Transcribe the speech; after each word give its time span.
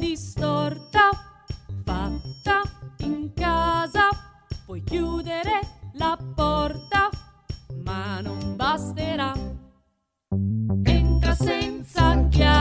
Distorta, 0.00 1.10
fatta 1.84 2.62
in 3.00 3.34
casa, 3.34 4.08
puoi 4.64 4.82
chiudere 4.82 5.60
la 5.92 6.16
porta, 6.34 7.10
ma 7.84 8.20
non 8.22 8.56
basterà. 8.56 9.34
Entra 10.84 11.34
senza 11.34 12.26
chiave, 12.28 12.59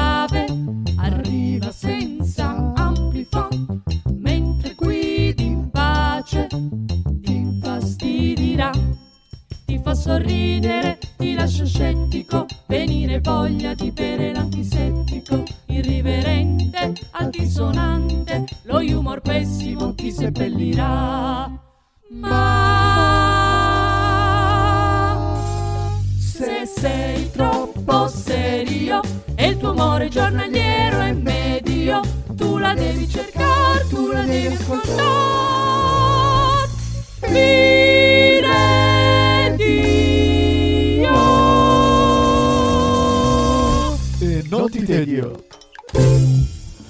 E 44.39 44.45
non 44.47 44.69
ti 44.69 44.85
tedio. 44.85 45.43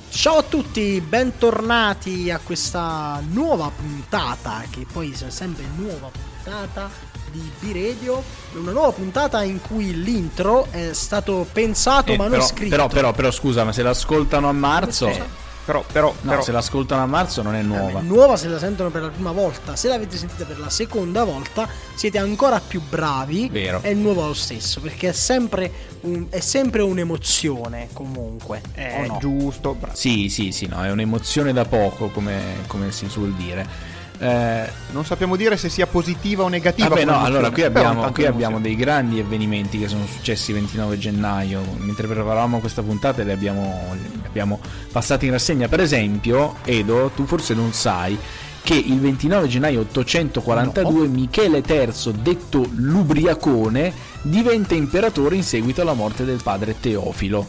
Ciao 0.09 0.37
a 0.37 0.43
tutti, 0.43 1.01
bentornati 1.01 2.29
a 2.29 2.39
questa 2.43 3.23
nuova 3.27 3.71
puntata, 3.75 4.61
che 4.69 4.85
poi 4.91 5.11
è 5.19 5.29
sempre 5.31 5.63
nuova 5.75 6.11
puntata 6.11 6.91
di 7.31 7.41
B-Radio, 7.59 8.21
una 8.53 8.71
nuova 8.71 8.91
puntata 8.91 9.41
in 9.41 9.59
cui 9.61 9.99
l'intro 9.99 10.67
è 10.69 10.93
stato 10.93 11.47
pensato 11.51 12.11
Eh, 12.11 12.17
ma 12.17 12.25
non 12.25 12.33
però, 12.33 12.45
scritto. 12.45 12.69
però, 12.69 12.87
però, 12.87 13.11
però, 13.13 13.31
scusa, 13.31 13.63
ma 13.63 13.71
se 13.71 13.81
l'ascoltano 13.81 14.47
a 14.47 14.53
marzo. 14.53 15.07
Eh, 15.07 15.47
Però, 15.65 15.83
però, 15.91 16.07
no, 16.21 16.29
però 16.31 16.41
se 16.41 16.51
l'ascoltano 16.51 17.03
a 17.03 17.05
marzo 17.05 17.43
non 17.43 17.53
è 17.53 17.59
Eh, 17.59 17.63
nuova. 17.63 17.99
nuova 18.01 18.37
se 18.37 18.47
la 18.47 18.57
sentono 18.57 18.89
per 18.89 19.03
la 19.03 19.09
prima 19.09 19.31
volta, 19.31 19.75
se 19.75 19.87
l'avete 19.87 20.17
sentita 20.17 20.43
per 20.45 20.57
la 20.59 20.69
seconda 20.69 21.23
volta 21.23 21.67
siete 21.93 22.17
ancora 22.17 22.59
più 22.59 22.81
bravi, 22.81 23.49
Vero. 23.49 23.79
è 23.83 23.93
nuovo 23.93 24.25
lo 24.25 24.33
stesso, 24.33 24.79
perché 24.81 25.09
è 25.09 25.13
sempre, 25.13 25.71
un- 26.01 26.25
è 26.29 26.39
sempre 26.39 26.81
un'emozione 26.81 27.89
comunque. 27.93 28.61
è 28.73 29.03
o 29.03 29.05
no? 29.13 29.17
giusto. 29.19 29.75
bravo. 29.75 29.95
Sì, 29.95 30.29
sì, 30.29 30.51
sì, 30.51 30.65
no, 30.65 30.83
è 30.83 30.89
un'emozione 30.89 31.53
da 31.53 31.65
poco, 31.65 32.07
come, 32.09 32.41
come 32.67 32.91
si 32.91 33.07
suol 33.07 33.33
dire. 33.33 33.97
Eh, 34.19 34.69
Non 34.91 35.05
sappiamo 35.05 35.35
dire 35.35 35.55
se 35.55 35.69
sia 35.69 35.87
positiva 35.87 36.43
o 36.43 36.47
negativa. 36.49 36.89
Vabbè, 36.89 37.05
no, 37.05 37.23
allora 37.23 37.51
qui 37.51 37.63
abbiamo, 37.63 38.11
qui 38.11 38.25
abbiamo 38.25 38.59
dei 38.59 38.75
grandi 38.75 39.19
avvenimenti 39.19 39.79
che 39.79 39.87
sono 39.87 40.05
successi 40.05 40.51
il 40.51 40.57
29 40.57 40.97
gennaio. 40.97 41.61
Mentre 41.77 42.07
preparavamo 42.07 42.59
questa 42.59 42.81
puntata 42.81 43.23
li 43.23 43.31
abbiamo, 43.31 43.93
li 43.93 44.21
abbiamo 44.25 44.59
passati 44.91 45.25
in 45.25 45.31
rassegna. 45.31 45.67
Per 45.67 45.79
esempio, 45.79 46.55
Edo, 46.65 47.11
tu 47.15 47.25
forse 47.25 47.53
non 47.53 47.71
sai 47.73 48.17
che 48.61 48.75
il 48.75 48.99
29 48.99 49.47
gennaio 49.47 49.79
842 49.81 51.07
Michele 51.07 51.63
III, 51.65 52.13
detto 52.21 52.67
l'Ubriacone, 52.75 53.93
diventa 54.21 54.75
imperatore 54.75 55.35
in 55.35 55.43
seguito 55.43 55.81
alla 55.81 55.93
morte 55.93 56.25
del 56.25 56.41
padre 56.43 56.75
Teofilo. 56.79 57.47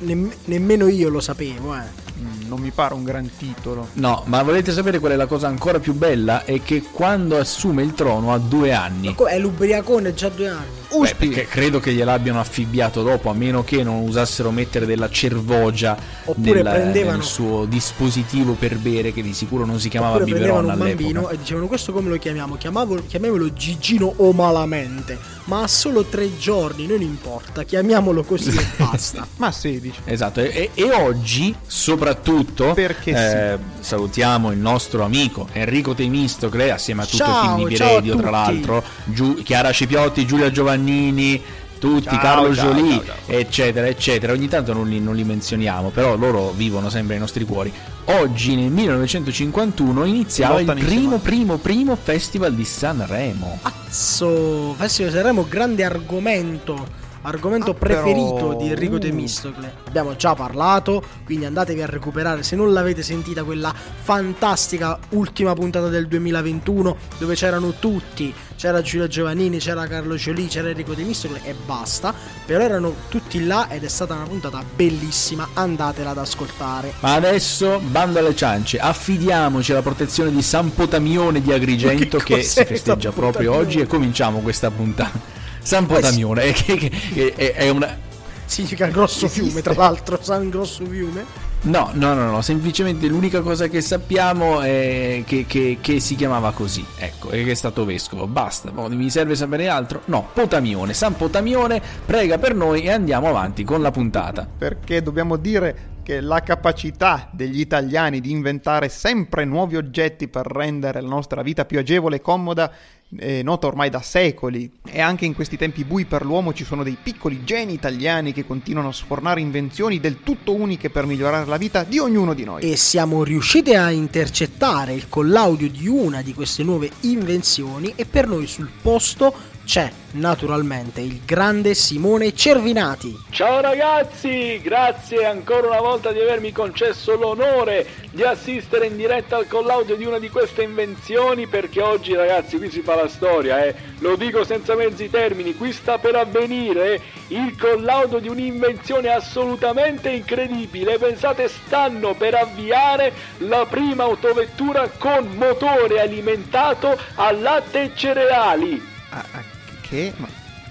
Nemm- 0.00 0.32
nemmeno 0.44 0.88
io 0.88 1.08
lo 1.08 1.20
sapevo, 1.20 1.74
eh. 1.74 2.10
Mm, 2.22 2.48
Non 2.48 2.60
mi 2.60 2.70
pare 2.70 2.94
un 2.94 3.02
gran 3.04 3.28
titolo. 3.36 3.88
No, 3.94 4.22
ma 4.26 4.42
volete 4.42 4.70
sapere 4.72 4.98
qual 4.98 5.12
è 5.12 5.16
la 5.16 5.26
cosa 5.26 5.48
ancora 5.48 5.80
più 5.80 5.92
bella? 5.94 6.44
È 6.44 6.62
che 6.62 6.82
quando 6.82 7.38
assume 7.38 7.82
il 7.82 7.94
trono 7.94 8.32
ha 8.32 8.38
due 8.38 8.72
anni. 8.72 9.08
Ma 9.08 9.14
co- 9.14 9.26
è 9.26 9.38
l'ubriacone 9.38 10.14
già 10.14 10.28
due 10.28 10.48
anni. 10.48 10.80
Beh, 11.00 11.14
perché 11.16 11.46
credo 11.46 11.80
che 11.80 11.92
gliel'abbiano 11.92 12.40
affibbiato 12.40 13.02
dopo, 13.02 13.30
a 13.30 13.34
meno 13.34 13.62
che 13.64 13.82
non 13.82 14.00
usassero 14.02 14.50
mettere 14.50 14.86
della 14.86 15.08
cervogia 15.10 15.96
nel, 16.36 16.60
prendevano- 16.62 17.16
nel 17.18 17.26
suo 17.26 17.64
dispositivo 17.64 18.54
per 18.54 18.76
bere, 18.78 19.12
che 19.12 19.22
di 19.22 19.32
sicuro 19.34 19.64
non 19.64 19.78
si 19.80 19.88
chiamava 19.88 20.16
Oppure 20.16 20.32
biberon 20.32 20.64
un 20.64 20.70
all'epoca. 20.70 20.94
bambino 20.94 21.28
e 21.30 21.38
dicevano 21.38 21.66
questo 21.66 21.92
come 21.92 22.08
lo 22.08 22.18
chiamiamo? 22.18 22.56
Chiamavolo- 22.56 23.02
chiamiamolo 23.06 23.52
Gigino 23.52 24.12
o 24.16 24.32
malamente, 24.32 25.18
ma 25.44 25.62
ha 25.62 25.68
solo 25.68 26.04
tre 26.04 26.36
giorni, 26.38 26.86
non 26.86 27.00
importa, 27.02 27.62
chiamiamolo 27.64 28.22
così 28.24 28.50
e 28.56 28.64
basta. 28.76 29.26
Ma 29.36 29.50
16. 29.50 30.00
Esatto, 30.04 30.40
e, 30.40 30.70
e- 30.74 30.82
e 30.82 30.92
oggi 30.92 31.54
soprattutto 31.66 32.72
Perché 32.74 33.10
eh, 33.54 33.58
salutiamo 33.80 34.50
il 34.50 34.58
nostro 34.58 35.04
amico 35.04 35.48
Enrico 35.52 35.94
Temistocle 35.94 36.70
assieme 36.70 37.02
a 37.02 37.04
tutto 37.04 37.16
Ciao, 37.18 37.40
il 37.42 37.56
team 37.56 37.68
di 37.68 37.76
Radio, 37.76 38.16
tra 38.16 38.30
l'altro, 38.30 38.82
Giu- 39.04 39.42
Chiara 39.42 39.72
Cipiotti, 39.72 40.26
Giulia 40.26 40.50
Giovannini, 40.82 41.42
tutti, 41.78 42.04
Ciao, 42.04 42.18
Carlo 42.18 42.54
ciao, 42.54 42.72
Jolie, 42.72 43.04
ciao, 43.04 43.14
eccetera, 43.26 43.86
eccetera. 43.86 44.32
Ogni 44.32 44.48
tanto 44.48 44.72
non 44.72 44.88
li, 44.88 45.00
non 45.00 45.14
li 45.14 45.24
menzioniamo, 45.24 45.90
però 45.90 46.16
loro 46.16 46.50
vivono 46.50 46.90
sempre 46.90 47.12
nei 47.12 47.20
nostri 47.20 47.44
cuori. 47.44 47.72
Oggi 48.04 48.56
nel 48.56 48.70
1951 48.70 50.04
iniziava 50.04 50.60
il 50.60 50.66
primo, 50.66 51.18
primo, 51.18 51.56
primo 51.56 51.96
festival 51.96 52.54
di 52.54 52.64
Sanremo. 52.64 53.58
Azzo, 53.62 54.74
Festival 54.76 55.10
di 55.10 55.16
Sanremo, 55.16 55.46
grande 55.48 55.84
argomento. 55.84 57.00
Argomento 57.22 57.70
Ah, 57.70 57.74
però- 57.74 58.02
preferito 58.02 58.54
di 58.58 58.68
Enrico. 58.68 58.98
Temistocle. 58.98 59.74
Abbiamo 59.86 60.16
già 60.16 60.34
parlato, 60.34 61.02
quindi 61.24 61.44
andatevi 61.44 61.80
a 61.82 61.86
recuperare 61.86 62.42
se 62.42 62.56
non 62.56 62.72
l'avete 62.72 63.02
sentita 63.02 63.42
quella 63.44 63.72
fantastica 63.74 64.98
ultima 65.10 65.54
puntata 65.54 65.88
del 65.88 66.06
2021 66.08 66.96
dove 67.18 67.34
c'erano 67.34 67.74
tutti. 67.78 68.34
C'era 68.56 68.80
Giulia 68.80 69.08
Giovannini, 69.08 69.58
c'era 69.58 69.86
Carlo 69.86 70.14
Jolie, 70.14 70.46
c'era 70.46 70.68
Enrico 70.68 70.94
Temistocle 70.94 71.40
e 71.44 71.54
basta. 71.66 72.14
Però 72.46 72.62
erano 72.62 72.94
tutti 73.08 73.44
là 73.44 73.68
ed 73.68 73.82
è 73.84 73.88
stata 73.88 74.14
una 74.14 74.24
puntata 74.24 74.62
bellissima. 74.74 75.48
Andatela 75.54 76.10
ad 76.10 76.18
ascoltare. 76.18 76.92
Ma 77.00 77.14
adesso, 77.14 77.80
bando 77.80 78.18
alle 78.18 78.36
ciance, 78.36 78.78
affidiamoci 78.78 79.72
alla 79.72 79.82
protezione 79.82 80.30
di 80.30 80.42
San 80.42 80.72
Potamione 80.74 81.40
di 81.40 81.52
Agrigento 81.52 82.18
che 82.18 82.36
che 82.36 82.42
si 82.42 82.64
festeggia 82.64 83.10
proprio 83.10 83.54
oggi 83.54 83.80
e 83.80 83.86
cominciamo 83.86 84.38
questa 84.40 84.70
puntata. 84.70 85.31
San 85.62 85.86
Potamione, 85.86 86.42
eh, 86.44 86.52
che, 86.54 86.76
che- 86.76 86.90
che- 86.90 87.34
è, 87.34 87.52
è 87.54 87.68
una... 87.68 88.10
Significa 88.44 88.86
grosso 88.88 89.28
fiume, 89.28 89.62
tra 89.62 89.72
l'altro, 89.74 90.18
San 90.20 90.50
Grosso 90.50 90.84
Fiume. 90.84 91.24
No, 91.62 91.90
no, 91.94 92.12
no, 92.12 92.28
no, 92.28 92.42
semplicemente 92.42 93.06
l'unica 93.06 93.40
cosa 93.40 93.68
che 93.68 93.80
sappiamo 93.80 94.60
è 94.62 95.22
che, 95.24 95.46
che- 95.46 95.78
che 95.80 96.00
si 96.00 96.16
chiamava 96.16 96.50
così, 96.52 96.84
ecco, 96.98 97.30
e 97.30 97.44
che 97.44 97.52
è 97.52 97.54
stato 97.54 97.84
vescovo, 97.84 98.26
basta, 98.26 98.72
mi 98.72 99.08
serve 99.10 99.36
sapere 99.36 99.68
altro? 99.68 100.02
No, 100.06 100.28
Potamione, 100.34 100.92
San 100.92 101.16
Potamione 101.16 101.80
prega 102.04 102.36
per 102.38 102.54
noi 102.56 102.82
e 102.82 102.90
andiamo 102.90 103.28
avanti 103.28 103.62
con 103.64 103.80
la 103.80 103.92
puntata. 103.92 104.46
Perché 104.58 105.02
dobbiamo 105.02 105.36
dire 105.36 105.90
che 106.02 106.20
la 106.20 106.40
capacità 106.40 107.30
degli 107.32 107.60
italiani 107.60 108.20
di 108.20 108.32
inventare 108.32 108.88
sempre 108.88 109.44
nuovi 109.44 109.76
oggetti 109.76 110.26
per 110.26 110.46
rendere 110.46 111.00
la 111.00 111.08
nostra 111.08 111.42
vita 111.42 111.64
più 111.64 111.78
agevole 111.78 112.16
e 112.16 112.20
comoda 112.20 112.70
è 113.16 113.42
nota 113.42 113.66
ormai 113.66 113.90
da 113.90 114.00
secoli 114.00 114.70
e 114.84 115.00
anche 115.00 115.24
in 115.26 115.34
questi 115.34 115.56
tempi 115.56 115.84
bui 115.84 116.06
per 116.06 116.24
l'uomo 116.24 116.52
ci 116.52 116.64
sono 116.64 116.82
dei 116.82 116.96
piccoli 117.00 117.44
geni 117.44 117.74
italiani 117.74 118.32
che 118.32 118.46
continuano 118.46 118.88
a 118.88 118.92
sfornare 118.92 119.40
invenzioni 119.40 120.00
del 120.00 120.20
tutto 120.22 120.54
uniche 120.54 120.90
per 120.90 121.04
migliorare 121.06 121.46
la 121.46 121.56
vita 121.56 121.84
di 121.84 121.98
ognuno 121.98 122.32
di 122.32 122.44
noi. 122.44 122.62
e 122.62 122.76
siamo 122.76 123.22
riusciti 123.22 123.74
a 123.74 123.90
intercettare 123.90 124.94
il 124.94 125.08
collaudio 125.08 125.68
di 125.68 125.88
una 125.88 126.22
di 126.22 126.32
queste 126.32 126.62
nuove 126.62 126.90
invenzioni 127.00 127.92
e 127.96 128.06
per 128.06 128.26
noi 128.26 128.46
sul 128.46 128.70
posto 128.80 129.50
c'è 129.64 129.90
naturalmente 130.12 131.00
il 131.00 131.20
grande 131.24 131.74
Simone 131.74 132.34
Cervinati. 132.34 133.16
Ciao 133.30 133.60
ragazzi, 133.60 134.60
grazie 134.60 135.24
ancora 135.24 135.68
una 135.68 135.80
volta 135.80 136.12
di 136.12 136.20
avermi 136.20 136.52
concesso 136.52 137.16
l'onore 137.16 137.86
di 138.10 138.22
assistere 138.22 138.86
in 138.86 138.96
diretta 138.96 139.36
al 139.36 139.46
collaudo 139.46 139.94
di 139.94 140.04
una 140.04 140.18
di 140.18 140.28
queste 140.28 140.62
invenzioni 140.62 141.46
perché 141.46 141.80
oggi 141.80 142.14
ragazzi 142.14 142.58
qui 142.58 142.70
si 142.70 142.82
fa 142.82 142.94
la 142.94 143.08
storia, 143.08 143.64
eh. 143.64 143.74
lo 144.00 144.16
dico 144.16 144.44
senza 144.44 144.74
mezzi 144.74 145.08
termini, 145.08 145.54
qui 145.54 145.72
sta 145.72 145.98
per 145.98 146.16
avvenire 146.16 147.00
il 147.28 147.56
collaudo 147.58 148.18
di 148.18 148.28
un'invenzione 148.28 149.08
assolutamente 149.08 150.10
incredibile, 150.10 150.98
pensate 150.98 151.48
stanno 151.48 152.14
per 152.14 152.34
avviare 152.34 153.12
la 153.38 153.64
prima 153.66 154.04
autovettura 154.04 154.88
con 154.98 155.28
motore 155.36 156.00
alimentato 156.00 156.98
a 157.14 157.30
latte 157.32 157.82
e 157.82 157.90
cereali. 157.94 158.90
Ah, 159.10 159.24
ah, 159.32 159.51
che? 159.92 160.12
Ma, 160.16 160.26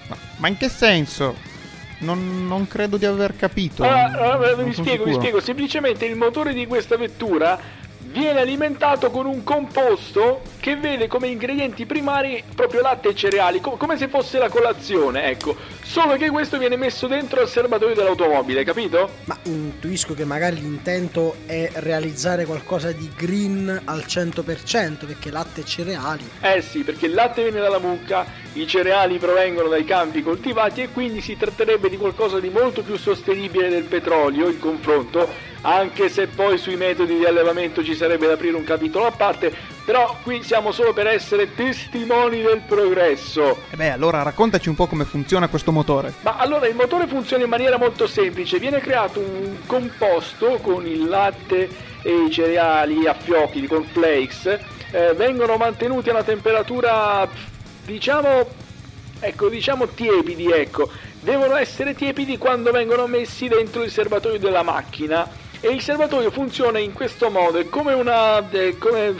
ma- 0.07 0.17
ma 0.37 0.47
in 0.47 0.57
che 0.57 0.69
senso? 0.69 1.35
Non, 1.99 2.47
non 2.47 2.67
credo 2.67 2.97
di 2.97 3.05
aver 3.05 3.35
capito. 3.35 3.83
Ah, 3.83 4.07
Non 4.07 4.63
vi 4.63 4.73
spiego, 4.73 5.03
vi 5.03 5.11
sicuro. 5.11 5.13
spiego. 5.13 5.39
Semplicemente 5.39 6.05
il 6.05 6.15
motore 6.15 6.51
di 6.53 6.65
questa 6.65 6.97
vettura 6.97 7.59
viene 7.99 8.39
alimentato 8.41 9.11
con 9.11 9.27
un 9.27 9.43
composto 9.43 10.41
che 10.59 10.75
vede 10.75 11.07
come 11.07 11.27
ingredienti 11.27 11.85
primari 11.85 12.43
proprio 12.55 12.81
latte 12.81 13.09
e 13.09 13.15
cereali, 13.15 13.61
co- 13.61 13.77
come 13.77 13.97
se 13.97 14.07
fosse 14.07 14.39
la 14.39 14.49
colazione, 14.49 15.25
ecco. 15.25 15.55
Solo 15.91 16.15
che 16.15 16.29
questo 16.29 16.57
viene 16.57 16.77
messo 16.77 17.05
dentro 17.05 17.41
al 17.41 17.49
serbatoio 17.49 17.93
dell'automobile, 17.93 18.63
capito? 18.63 19.09
Ma 19.25 19.37
intuisco 19.43 20.13
che 20.13 20.23
magari 20.23 20.61
l'intento 20.61 21.35
è 21.45 21.69
realizzare 21.73 22.45
qualcosa 22.45 22.93
di 22.93 23.11
green 23.13 23.81
al 23.83 24.05
100% 24.07 25.05
perché 25.05 25.29
latte 25.31 25.59
e 25.59 25.65
cereali. 25.65 26.29
Eh 26.39 26.61
sì, 26.61 26.83
perché 26.83 27.07
il 27.07 27.13
latte 27.13 27.41
viene 27.41 27.59
dalla 27.59 27.79
mucca, 27.79 28.25
i 28.53 28.65
cereali 28.67 29.17
provengono 29.17 29.67
dai 29.67 29.83
campi 29.83 30.23
coltivati 30.23 30.83
e 30.83 30.91
quindi 30.93 31.19
si 31.19 31.35
tratterebbe 31.35 31.89
di 31.89 31.97
qualcosa 31.97 32.39
di 32.39 32.47
molto 32.47 32.83
più 32.83 32.95
sostenibile 32.95 33.67
del 33.67 33.83
petrolio, 33.83 34.47
il 34.47 34.59
confronto, 34.59 35.27
anche 35.61 36.09
se 36.09 36.27
poi 36.27 36.57
sui 36.57 36.75
metodi 36.75 37.17
di 37.17 37.25
allevamento 37.25 37.83
ci 37.83 37.95
sarebbe 37.95 38.27
da 38.27 38.33
aprire 38.33 38.55
un 38.55 38.63
capitolo 38.63 39.05
a 39.05 39.11
parte, 39.11 39.53
però 39.85 40.17
qui 40.23 40.43
siamo 40.43 40.71
solo 40.71 40.93
per 40.93 41.07
essere 41.07 41.53
testimoni 41.53 42.41
del 42.41 42.61
progresso. 42.65 43.57
Eh 43.69 43.75
beh, 43.75 43.91
allora 43.91 44.23
raccontaci 44.23 44.69
un 44.69 44.75
po' 44.75 44.87
come 44.87 45.05
funziona 45.05 45.47
questo 45.47 45.71
motore. 45.71 46.13
Ma 46.21 46.37
allora 46.37 46.67
il 46.67 46.75
motore 46.75 47.07
funziona 47.07 47.43
in 47.43 47.49
maniera 47.49 47.77
molto 47.77 48.07
semplice, 48.07 48.59
viene 48.59 48.79
creato 48.79 49.19
un 49.19 49.57
composto 49.65 50.59
con 50.61 50.85
il 50.85 51.07
latte 51.07 51.69
e 52.01 52.25
i 52.25 52.31
cereali 52.31 53.05
a 53.05 53.13
fiocchi 53.13 53.61
di 53.61 53.67
cornflakes, 53.67 54.45
eh, 54.91 55.13
vengono 55.15 55.57
mantenuti 55.57 56.09
a 56.09 56.13
una 56.13 56.23
temperatura 56.23 57.27
diciamo 57.85 58.59
ecco 59.23 59.49
diciamo 59.49 59.87
tiepidi 59.87 60.51
ecco, 60.51 60.89
devono 61.19 61.55
essere 61.55 61.93
tiepidi 61.93 62.37
quando 62.37 62.71
vengono 62.71 63.05
messi 63.05 63.47
dentro 63.47 63.83
il 63.83 63.91
serbatoio 63.91 64.39
della 64.39 64.63
macchina 64.63 65.29
e 65.61 65.69
il 65.69 65.81
serbatoio 65.81 66.31
funziona 66.31 66.79
in 66.79 66.91
questo 66.91 67.29
modo, 67.29 67.59
è 67.59 67.69
come 67.69 67.93
una 67.93 68.49
è 68.49 68.77
come 68.77 69.15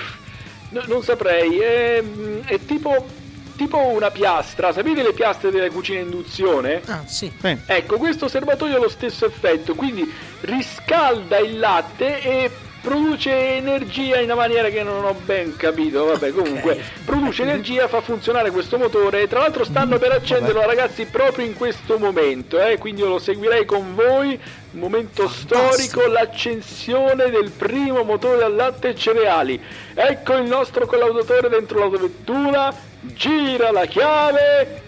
no- 0.70 0.84
non 0.88 1.04
saprei, 1.04 1.60
è, 1.60 2.04
è 2.46 2.60
tipo 2.66 3.20
tipo 3.56 3.78
una 3.78 4.10
piastra, 4.10 4.74
sapete 4.74 5.04
le 5.04 5.14
piastre 5.14 5.52
delle 5.52 5.70
cucine 5.70 6.00
a 6.00 6.02
induzione? 6.02 6.82
Ah, 6.88 7.04
sì. 7.06 7.32
Sì. 7.40 7.58
Ecco, 7.68 7.98
questo 7.98 8.28
serbatoio 8.28 8.78
ha 8.78 8.80
lo 8.80 8.90
stesso 8.90 9.26
effetto, 9.28 9.76
quindi 9.76 10.12
riscalda 10.42 11.38
il 11.38 11.60
latte 11.60 12.22
e 12.22 12.52
produce 12.82 13.58
energia 13.58 14.18
in 14.18 14.26
una 14.26 14.36
maniera 14.36 14.70
che 14.70 14.82
non 14.82 15.06
ho 15.06 15.14
ben 15.14 15.56
capito, 15.56 16.06
vabbè 16.06 16.32
comunque 16.32 16.84
produce 17.06 17.44
energia, 17.44 17.88
fa 17.88 18.02
funzionare 18.02 18.50
questo 18.50 18.78
motore 18.78 19.22
e 19.22 19.28
tra 19.28 19.40
l'altro 19.40 19.64
stanno 19.64 20.00
per 20.00 20.12
accenderlo 20.12 20.66
ragazzi 20.66 21.06
proprio 21.06 21.46
in 21.46 21.54
questo 21.54 22.00
momento, 22.00 22.60
eh, 22.60 22.78
quindi 22.80 23.02
io 23.02 23.08
lo 23.08 23.20
seguirei 23.20 23.66
con 23.66 23.94
voi, 23.94 24.40
momento 24.72 25.28
storico, 25.30 26.08
l'accensione 26.08 27.30
del 27.30 27.52
primo 27.52 28.04
motore 28.04 28.44
a 28.44 28.50
latte 28.50 28.90
e 28.90 28.96
cereali, 28.96 29.62
ecco 29.94 30.36
il 30.38 30.48
nostro 30.48 30.88
collaudatore 30.88 31.50
dentro 31.50 31.80
l'autovettura, 31.80 32.74
gira 33.02 33.72
la 33.72 33.86
chiave, 33.86 34.82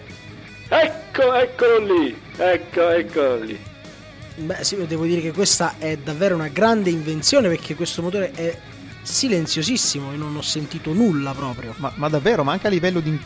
ecco, 0.68 1.32
eccolo 1.32 1.78
lì, 1.78 2.20
ecco, 2.36 2.88
eccolo 2.88 3.36
lì. 3.36 3.72
Beh, 4.36 4.64
sì, 4.64 4.76
devo 4.86 5.04
dire 5.04 5.20
che 5.20 5.32
questa 5.32 5.74
è 5.78 5.96
davvero 5.96 6.34
una 6.34 6.48
grande 6.48 6.90
invenzione 6.90 7.48
perché 7.48 7.74
questo 7.74 8.02
motore 8.02 8.32
è 8.32 8.58
silenziosissimo 9.02 10.12
e 10.12 10.16
non 10.16 10.34
ho 10.34 10.42
sentito 10.42 10.92
nulla 10.92 11.32
proprio. 11.32 11.74
Ma, 11.76 11.92
ma 11.96 12.08
davvero, 12.08 12.42
ma 12.42 12.52
anche 12.52 12.66
a 12.66 12.70
livello 12.70 13.00
di 13.00 13.16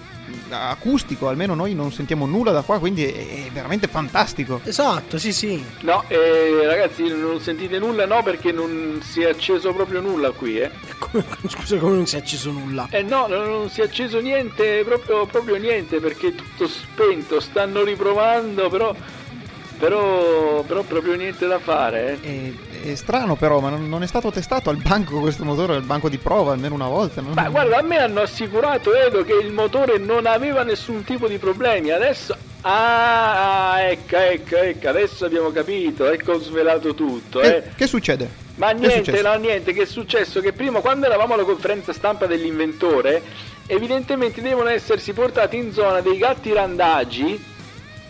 acustico, 0.50 1.28
almeno 1.28 1.55
noi 1.55 1.75
non 1.75 1.93
sentiamo 1.93 2.26
nulla 2.26 2.50
da 2.50 2.62
qua, 2.62 2.78
quindi 2.78 3.05
è, 3.05 3.46
è 3.46 3.50
veramente 3.50 3.87
fantastico. 3.87 4.60
Esatto, 4.64 5.19
sì, 5.19 5.32
sì. 5.32 5.64
No, 5.81 6.05
eh, 6.08 6.66
ragazzi, 6.66 7.08
non 7.08 7.40
sentite 7.40 7.78
nulla, 7.78 8.06
no, 8.06 8.22
perché 8.22 8.52
non 8.52 9.00
si 9.02 9.22
è 9.22 9.28
acceso 9.31 9.72
proprio 9.72 10.00
nulla 10.00 10.31
qui, 10.31 10.58
eh. 10.58 10.70
Come- 10.99 11.25
scusa, 11.49 11.78
come 11.78 11.94
non 11.94 12.06
si 12.06 12.16
è 12.16 12.19
acceso 12.19 12.50
nulla? 12.50 12.87
Eh 12.90 13.02
no, 13.02 13.26
no, 13.26 13.44
non 13.46 13.70
si 13.70 13.81
è 13.81 13.84
acceso 13.84 14.20
niente, 14.20 14.82
proprio, 14.84 15.26
proprio 15.26 15.56
niente, 15.56 16.00
perché 16.00 16.28
è 16.28 16.34
tutto 16.34 16.66
spento, 16.69 17.40
stanno 17.40 17.82
riprovando, 17.82 18.69
però, 18.69 18.94
però, 19.79 20.63
però 20.63 20.83
proprio 20.83 21.15
niente 21.15 21.47
da 21.47 21.59
fare, 21.59 22.19
eh. 22.23 22.53
È, 22.83 22.91
è 22.91 22.95
strano 22.95 23.37
però, 23.37 23.61
ma 23.61 23.71
non, 23.71 23.89
non 23.89 24.03
è 24.03 24.07
stato 24.07 24.31
testato 24.31 24.71
al 24.71 24.77
banco 24.77 25.21
questo 25.21 25.45
motore, 25.45 25.75
al 25.75 25.83
banco 25.83 26.09
di 26.09 26.19
prova 26.19 26.53
almeno 26.53 26.75
una 26.75 26.89
volta. 26.89 27.21
non- 27.21 27.33
Ma 27.35 27.49
guarda, 27.49 27.79
a 27.79 27.83
me 27.83 27.99
hanno 27.99 28.21
assicurato, 28.23 28.95
Edo, 28.95 29.23
che 29.25 29.35
il 29.35 29.53
motore 29.53 29.99
non 29.99 30.27
aveva 30.27 30.63
nessun 30.63 31.05
tipo 31.05 31.29
di 31.29 31.39
problemi, 31.39 31.91
adesso... 31.91 32.37
Ah, 32.63 33.73
ah, 33.75 33.81
ecco, 33.83 34.17
ecco, 34.17 34.57
ecco, 34.57 34.89
adesso 34.89 35.25
abbiamo 35.25 35.51
capito, 35.53 36.11
ecco 36.11 36.33
ho 36.33 36.39
svelato 36.41 36.93
tutto, 36.93 37.41
eh. 37.41 37.63
Che, 37.77 37.87
succede? 37.87 38.29
Ma 38.57 38.71
niente, 38.71 39.23
no, 39.23 39.35
niente, 39.35 39.73
che 39.73 39.83
è 39.83 39.87
successo? 39.87 40.41
Che 40.41 40.53
prima 40.53 40.81
quando 40.81 41.07
eravamo 41.07 41.35
alla 41.35 41.45
conferenza 41.45 41.93
stampa 41.93 42.27
dell'inventore, 42.27 43.23
evidentemente 43.67 44.43
devono 44.43 44.69
essersi 44.71 45.13
portati 45.13 45.57
in 45.57 45.73
zona 45.73 46.01
dei 46.01 46.19
gatti 46.19 46.53
randagi 46.53 47.41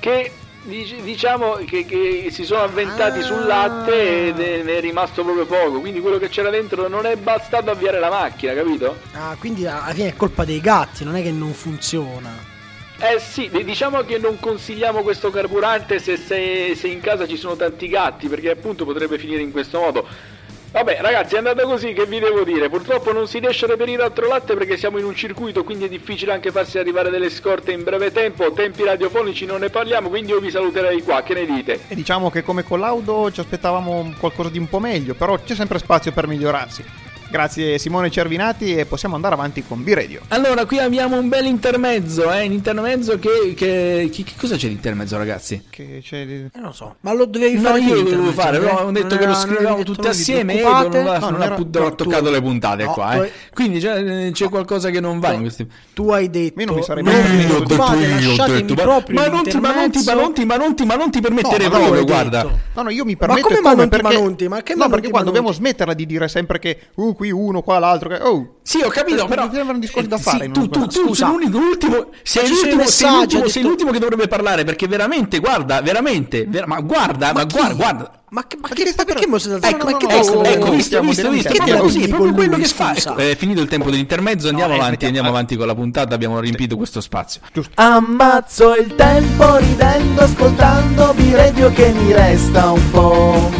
che 0.00 0.32
diciamo 0.68 1.54
che, 1.66 1.84
che 1.86 2.28
si 2.30 2.44
sono 2.44 2.62
avventati 2.62 3.20
Ah. 3.20 3.22
sul 3.22 3.46
latte 3.46 4.26
ed 4.28 4.38
è, 4.38 4.62
ne 4.62 4.76
è 4.76 4.80
rimasto 4.80 5.22
proprio 5.24 5.46
poco, 5.46 5.80
quindi 5.80 6.00
quello 6.00 6.18
che 6.18 6.28
c'era 6.28 6.50
dentro 6.50 6.88
non 6.88 7.06
è 7.06 7.16
bastato 7.16 7.70
avviare 7.70 7.98
la 7.98 8.10
macchina, 8.10 8.52
capito? 8.52 8.96
Ah, 9.12 9.34
quindi 9.38 9.66
alla 9.66 9.92
fine 9.94 10.08
è 10.08 10.16
colpa 10.16 10.44
dei 10.44 10.60
gatti, 10.60 11.04
non 11.04 11.16
è 11.16 11.22
che 11.22 11.30
non 11.32 11.52
funziona. 11.54 12.56
Eh 13.00 13.18
sì, 13.20 13.48
diciamo 13.64 14.02
che 14.02 14.18
non 14.18 14.38
consigliamo 14.40 15.02
questo 15.02 15.30
carburante 15.30 15.98
se, 16.00 16.16
se- 16.16 16.74
se 16.76 16.88
in 16.88 17.00
casa 17.00 17.26
ci 17.26 17.36
sono 17.36 17.54
tanti 17.56 17.88
gatti, 17.88 18.28
perché 18.28 18.50
appunto 18.50 18.84
potrebbe 18.84 19.18
finire 19.18 19.40
in 19.40 19.52
questo 19.52 19.78
modo. 19.80 20.36
Vabbè 20.70 20.98
ragazzi 21.00 21.34
è 21.34 21.38
andata 21.38 21.62
così 21.62 21.94
che 21.94 22.04
vi 22.04 22.18
devo 22.18 22.44
dire, 22.44 22.68
purtroppo 22.68 23.10
non 23.10 23.26
si 23.26 23.38
riesce 23.38 23.64
a 23.64 23.68
reperire 23.68 24.02
altro 24.02 24.28
latte 24.28 24.54
perché 24.54 24.76
siamo 24.76 24.98
in 24.98 25.04
un 25.06 25.14
circuito 25.14 25.64
quindi 25.64 25.86
è 25.86 25.88
difficile 25.88 26.32
anche 26.32 26.50
farsi 26.50 26.78
arrivare 26.78 27.08
delle 27.08 27.30
scorte 27.30 27.72
in 27.72 27.82
breve 27.82 28.12
tempo, 28.12 28.52
tempi 28.52 28.84
radiofonici 28.84 29.46
non 29.46 29.60
ne 29.60 29.70
parliamo 29.70 30.10
quindi 30.10 30.32
io 30.32 30.40
vi 30.40 30.50
saluterei 30.50 31.02
qua, 31.02 31.22
che 31.22 31.32
ne 31.32 31.46
dite? 31.46 31.80
E 31.88 31.94
diciamo 31.94 32.28
che 32.28 32.42
come 32.42 32.64
collaudo 32.64 33.32
ci 33.32 33.40
aspettavamo 33.40 34.14
qualcosa 34.18 34.50
di 34.50 34.58
un 34.58 34.68
po' 34.68 34.78
meglio, 34.78 35.14
però 35.14 35.38
c'è 35.42 35.54
sempre 35.54 35.78
spazio 35.78 36.12
per 36.12 36.26
migliorarsi. 36.26 36.84
Grazie 37.30 37.76
Simone 37.78 38.10
Cervinati 38.10 38.74
e 38.74 38.86
possiamo 38.86 39.14
andare 39.14 39.34
avanti 39.34 39.62
con 39.62 39.84
B-Radio. 39.84 40.20
Allora, 40.28 40.64
qui 40.64 40.78
abbiamo 40.78 41.18
un 41.18 41.28
bel 41.28 41.44
intermezzo, 41.44 42.32
eh? 42.32 42.46
Un 42.46 42.52
intermezzo 42.52 43.18
che. 43.18 43.52
che, 43.54 44.08
che- 44.10 44.22
che 44.24 44.32
cosa 44.38 44.56
c'è 44.56 44.66
di 44.68 44.72
intermezzo, 44.72 45.18
ragazzi? 45.18 45.64
Che 45.68 46.00
c'è... 46.02 46.16
Eh, 46.16 46.50
non 46.54 46.64
lo 46.68 46.72
so. 46.72 46.96
Ma 47.00 47.12
lo 47.12 47.26
dovevi 47.26 47.56
No, 47.56 47.68
fare 47.68 47.80
io 47.80 47.94
lo 47.96 48.02
dovevo 48.02 48.32
fare, 48.32 48.56
eh? 48.56 48.60
però 48.60 48.86
ho 48.86 48.90
detto 48.90 49.08
Non 49.08 49.18
che 49.18 49.26
lo 49.26 49.34
scrivevamo 49.34 49.82
tutti 49.82 50.00
detto, 50.00 50.08
assieme 50.08 50.54
e 50.54 50.56
preoccupate. 50.62 50.96
non, 50.96 51.04
va- 51.04 51.18
No, 51.18 51.28
non 51.28 51.32
non 51.32 51.40
ha 51.42 51.44
era- 51.44 51.56
non 51.58 51.68
ha 51.70 51.78
no, 51.80 51.94
tu- 51.94 52.04
toccato 52.04 52.30
le 52.30 52.40
puntate 52.40 52.84
no, 52.84 52.92
qua, 52.92 53.12
eh. 53.12 53.18
hai- 53.18 53.30
Quindi 53.52 53.80
cioè, 53.80 54.30
c'è 54.32 54.48
qualcosa 54.48 54.88
che 54.88 55.00
non 55.00 55.18
va 55.20 55.32
in 55.32 55.40
questi. 55.42 55.66
Tu 55.92 56.08
hai 56.10 56.30
detto 56.30 56.60
Io 56.60 56.66
non 56.66 56.76
mi 56.76 56.82
sarei 56.82 57.02
mai 57.02 57.14
permesso 57.14 57.36
di- 57.36 57.46
preoccupate, 57.46 57.96
io 57.98 58.06
ho 58.06 58.14
lasciatemi 58.28 58.60
detto, 58.62 58.74
ma- 58.74 58.82
proprio 58.82 59.20
ma 59.20 59.26
non 59.28 59.42
ti, 59.44 59.58
ma 59.58 59.74
non 59.74 59.90
ti, 59.90 60.02
ma 60.02 60.14
non 60.14 60.32
ti, 60.32 60.44
ma 60.46 60.56
non 60.56 60.74
ti, 60.74 60.84
ma 60.86 60.94
non 60.94 61.10
ti 61.10 61.20
permettere 61.20 61.64
No, 61.64 61.70
proprio, 61.70 62.00
ho 62.00 62.04
guarda. 62.04 62.42
detto. 62.42 62.58
No, 62.72 62.82
no, 62.84 62.90
io 62.90 63.04
mi 63.04 63.16
permetto 63.18 63.42
come 63.48 63.58
e 63.58 63.60
ma 63.60 63.74
non 63.74 63.82
ti, 63.84 63.88
perché... 63.90 64.02
ma 64.16 64.22
non 64.22 64.36
ti? 64.36 64.48
Ma 64.48 64.62
che 64.62 64.74
no, 64.74 64.88
perché 64.88 65.10
qua 65.10 65.22
dobbiamo 65.22 65.52
smetterla 65.52 65.92
di 65.92 66.06
dire 66.06 66.26
sempre 66.28 66.58
che 66.58 66.78
uh, 66.94 67.16
qui 67.18 67.32
uno, 67.32 67.62
qua 67.62 67.80
l'altro, 67.80 68.08
che... 68.08 68.20
Oh, 68.22 68.58
Sì, 68.62 68.80
ho 68.80 68.88
capito, 68.88 69.24
Mi 69.24 69.28
però. 69.28 69.50
sembrano 69.52 69.80
discorsi 69.80 70.06
da 70.08 70.16
eh, 70.16 70.20
fare, 70.20 70.44
sì, 70.44 70.50
tu, 70.52 70.68
tu, 70.68 70.86
tu 70.86 71.12
sei 71.14 71.28
l'unico 71.28 71.58
ultimo. 71.58 72.06
Sei 72.22 72.46
sono 72.46 72.60
l'ultimo, 72.60 72.86
sei 72.86 73.10
l'ultimo, 73.10 73.48
sei 73.48 73.62
l'ultimo 73.64 73.90
che 73.90 73.98
dovrebbe 73.98 74.28
parlare. 74.28 74.62
Perché 74.62 74.86
veramente, 74.86 75.40
guarda, 75.40 75.80
veramente. 75.82 76.46
ver- 76.46 76.66
ma 76.66 76.80
guarda, 76.80 77.32
ma, 77.32 77.44
chi? 77.44 77.56
guarda, 77.58 77.74
guarda. 77.74 78.12
Ma 78.30 78.46
che, 78.46 78.56
ma 78.60 78.68
Ma 78.68 78.74
che, 78.74 78.84
che 78.84 78.90
sta 78.90 79.04
perché 79.04 79.20
per- 79.22 79.30
mo 79.30 79.38
siete 79.38 79.66
Ecco, 79.66 79.90
ma 79.90 79.96
che 79.96 80.06
ecco, 80.06 80.22
stiamo- 80.22 80.44
ecco, 80.44 80.70
visto, 80.70 81.00
visto, 81.00 81.30
visto, 81.30 81.52
proprio 81.54 81.78
così, 81.78 82.02
è 82.04 82.08
proprio 82.08 82.32
quello 82.34 82.56
che 82.56 82.64
fa. 82.66 82.94
Ecco, 82.94 83.16
è 83.16 83.34
finito 83.36 83.60
il 83.62 83.68
tempo 83.68 83.90
dell'intermezzo, 83.90 84.48
andiamo 84.48 84.74
eh, 84.74 84.76
avanti, 84.76 85.06
andiamo 85.06 85.28
avanti 85.28 85.56
con 85.56 85.66
la 85.66 85.74
puntata, 85.74 86.14
abbiamo 86.14 86.38
riempito 86.38 86.76
questo 86.76 87.00
spazio. 87.00 87.40
Ammazzo 87.74 88.74
il 88.76 88.94
tempo 88.94 89.56
ridendo, 89.56 90.20
ascoltando 90.20 91.14
B-Radio 91.16 91.72
che 91.72 91.90
mi 91.90 92.12
resta 92.12 92.70
un 92.70 92.90
po' 92.90 93.50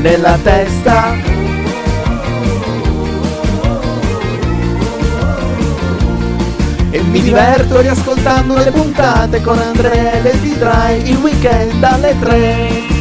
nella 0.00 0.38
testa. 0.42 1.51
E 6.94 7.02
mi 7.04 7.22
diverto 7.22 7.80
riascoltando 7.80 8.54
le 8.58 8.70
puntate 8.70 9.40
con 9.40 9.58
Andrea 9.58 10.22
e 10.22 10.38
Dry 10.38 11.08
il 11.08 11.16
weekend 11.16 11.82
alle 11.82 12.14
3. 12.20 13.00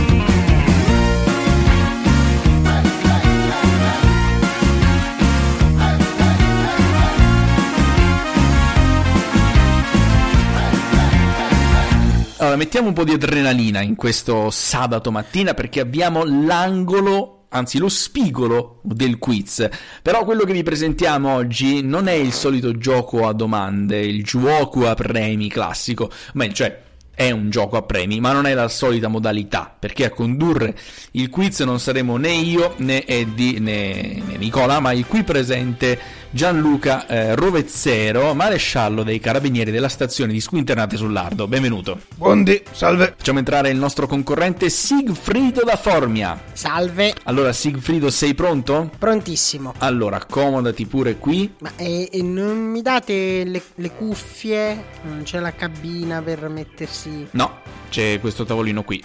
Allora, 12.38 12.56
mettiamo 12.56 12.88
un 12.88 12.94
po' 12.94 13.04
di 13.04 13.12
adrenalina 13.12 13.82
in 13.82 13.96
questo 13.96 14.50
sabato 14.50 15.12
mattina 15.12 15.54
perché 15.54 15.82
abbiamo 15.82 16.24
l'angolo, 16.24 17.41
anzi 17.54 17.78
lo 17.78 17.90
spigolo 17.90 18.80
del 18.84 19.18
quiz. 19.18 19.68
Però 20.02 20.24
quello 20.24 20.44
che 20.44 20.54
vi 20.54 20.64
presentiamo 20.64 21.34
oggi 21.34 21.82
non 21.82 22.08
è 22.08 22.14
il 22.14 22.34
solito 22.34 22.78
gioco 22.78 23.28
a 23.28 23.34
domande, 23.34 24.00
il 24.00 24.24
gioco 24.24 24.88
a 24.88 24.96
premi 24.96 25.50
classico, 25.50 26.10
ma 26.34 26.52
cioè 26.52 26.90
è 27.14 27.30
un 27.30 27.50
gioco 27.50 27.78
a 27.78 27.84
premi, 27.84 28.20
ma 28.20 28.32
non 28.32 28.48
è 28.48 28.54
la 28.54 28.68
solita 28.68 29.08
modalità, 29.08 29.76
perché 29.78 30.06
a 30.06 30.10
condurre 30.10 30.76
il 31.12 31.30
quiz 31.30 31.60
non 31.60 31.80
saremo 31.80 32.18
né 32.18 32.32
io 32.32 32.74
né 32.78 33.06
Eddie 33.06 33.60
né, 33.60 34.24
né 34.26 34.38
Nicola, 34.38 34.80
ma 34.80 34.92
il 34.92 35.06
qui 35.06 35.24
presente 35.24 36.00
Gianluca 36.34 37.08
eh, 37.08 37.36
Rovezzero, 37.36 38.34
maresciallo 38.34 39.04
dei 39.04 39.20
carabinieri 39.20 39.70
della 39.70 39.90
stazione 39.90 40.32
di 40.32 40.40
Squinternate 40.40 40.96
sul 40.96 41.12
Lardo. 41.12 41.46
Benvenuto. 41.46 42.00
Buondì, 42.16 42.64
salve. 42.72 43.16
Facciamo 43.18 43.40
entrare 43.40 43.70
il 43.70 43.76
nostro 43.78 44.08
concorrente 44.08 44.70
Sigfrido 44.70 45.62
da 45.66 45.76
Formia. 45.76 46.42
Salve, 46.54 47.14
Allora, 47.24 47.52
Sigfrido, 47.52 48.10
sei 48.10 48.34
pronto? 48.34 48.90
prontissimo. 48.98 49.74
Allora, 49.80 50.16
accomodati 50.18 50.86
pure 50.86 51.18
qui. 51.18 51.54
Ma 51.60 51.74
e, 51.76 52.08
e 52.10 52.22
non 52.24 52.58
mi 52.60 52.82
date 52.82 53.44
le, 53.44 53.62
le 53.76 53.92
cuffie? 53.92 54.84
Non 55.04 55.24
c'è 55.24 55.40
la 55.40 55.54
cabina 55.54 56.22
per 56.22 56.48
mettersi... 56.48 57.28
No, 57.32 57.58
c'è 57.90 58.22
questo 58.22 58.46
tavolino 58.46 58.84
qui. 58.84 59.04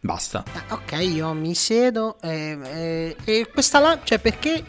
Basta. 0.00 0.42
Ah, 0.52 0.74
ok, 0.74 0.98
io 1.00 1.32
mi 1.32 1.54
siedo 1.54 2.16
e, 2.20 2.58
e, 2.74 3.16
e 3.24 3.48
questa 3.52 3.78
là... 3.78 4.00
Cioè, 4.02 4.18
perché 4.18 4.64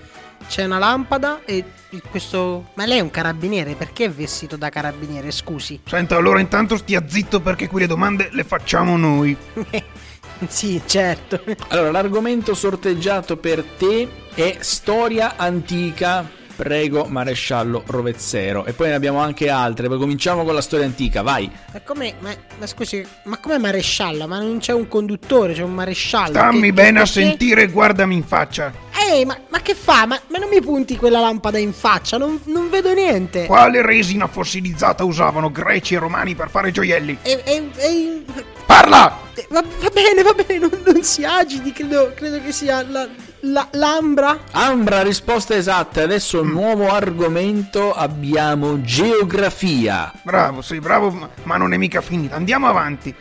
c'è 0.47 0.63
una 0.65 0.77
lampada 0.79 1.41
e 1.45 1.63
questo... 2.09 2.69
Ma 2.75 2.85
lei 2.85 2.97
è 2.99 3.01
un 3.01 3.11
carabiniere, 3.11 3.75
perché 3.75 4.05
è 4.05 4.09
vestito 4.09 4.55
da 4.57 4.69
carabiniere, 4.69 5.31
scusi? 5.31 5.79
Senta, 5.85 6.15
allora 6.15 6.39
intanto 6.39 6.77
stia 6.77 7.03
zitto 7.07 7.39
perché 7.41 7.67
qui 7.67 7.81
le 7.81 7.87
domande 7.87 8.29
le 8.31 8.43
facciamo 8.43 8.97
noi. 8.97 9.35
sì, 10.47 10.81
certo. 10.85 11.41
Allora, 11.69 11.91
l'argomento 11.91 12.53
sorteggiato 12.53 13.37
per 13.37 13.63
te 13.63 14.07
è 14.33 14.57
storia 14.59 15.35
antica. 15.37 16.35
Prego, 16.57 17.05
maresciallo 17.05 17.83
Rovezzero. 17.85 18.65
E 18.65 18.73
poi 18.73 18.89
ne 18.89 18.95
abbiamo 18.95 19.19
anche 19.19 19.47
altre. 19.47 19.87
Poi 19.87 19.99
cominciamo 19.99 20.43
con 20.43 20.55
la 20.55 20.61
storia 20.61 20.85
antica, 20.87 21.21
vai. 21.21 21.49
Ma 21.71 21.81
come... 21.81 22.15
Ma, 22.19 22.31
ma 22.57 22.65
scusi, 22.65 23.05
ma 23.25 23.37
come 23.37 23.59
maresciallo? 23.59 24.27
Ma 24.27 24.39
non 24.39 24.57
c'è 24.57 24.73
un 24.73 24.87
conduttore, 24.87 25.53
c'è 25.53 25.61
un 25.61 25.73
maresciallo. 25.75 26.29
Stammi 26.29 26.61
Che- 26.61 26.73
bene 26.73 26.99
a 26.99 27.03
perché- 27.03 27.21
sentire 27.21 27.61
e 27.63 27.67
guardami 27.67 28.15
in 28.15 28.23
faccia. 28.23 28.73
Ehi, 29.09 29.23
ma, 29.25 29.37
ma 29.49 29.59
che 29.61 29.73
fa? 29.73 30.05
Ma, 30.05 30.19
ma 30.27 30.37
non 30.37 30.49
mi 30.49 30.61
punti 30.61 30.97
quella 30.97 31.19
lampada 31.21 31.57
in 31.57 31.71
faccia, 31.71 32.17
non, 32.17 32.39
non 32.45 32.69
vedo 32.69 32.93
niente. 32.93 33.45
Quale 33.45 33.81
resina 33.81 34.27
fossilizzata 34.27 35.03
usavano 35.05 35.49
greci 35.51 35.93
e 35.95 35.97
romani 35.99 36.35
per 36.35 36.49
fare 36.49 36.71
gioielli? 36.71 37.17
E, 37.21 37.41
e- 37.45 37.69
e- 37.77 38.25
Parla! 38.65 39.17
e- 39.33 39.47
va, 39.49 39.61
va 39.61 39.89
bene, 39.93 40.21
va 40.23 40.33
bene, 40.33 40.59
non, 40.59 40.81
non 40.85 41.03
si 41.03 41.23
agiti, 41.23 41.71
credo, 41.71 42.11
credo 42.15 42.41
che 42.41 42.51
sia 42.51 42.85
la, 42.85 43.07
la- 43.41 43.67
l'ambra. 43.71 44.39
Ambra, 44.51 45.03
risposta 45.03 45.55
esatta. 45.55 46.03
Adesso 46.03 46.43
nuovo 46.43 46.89
argomento 46.91 47.93
abbiamo 47.93 48.81
geografia. 48.81 50.11
Bravo, 50.23 50.61
sei 50.61 50.79
bravo, 50.79 51.29
ma 51.43 51.55
non 51.55 51.71
è 51.71 51.77
mica 51.77 52.01
finita. 52.01 52.35
Andiamo 52.35 52.67
avanti. 52.67 53.15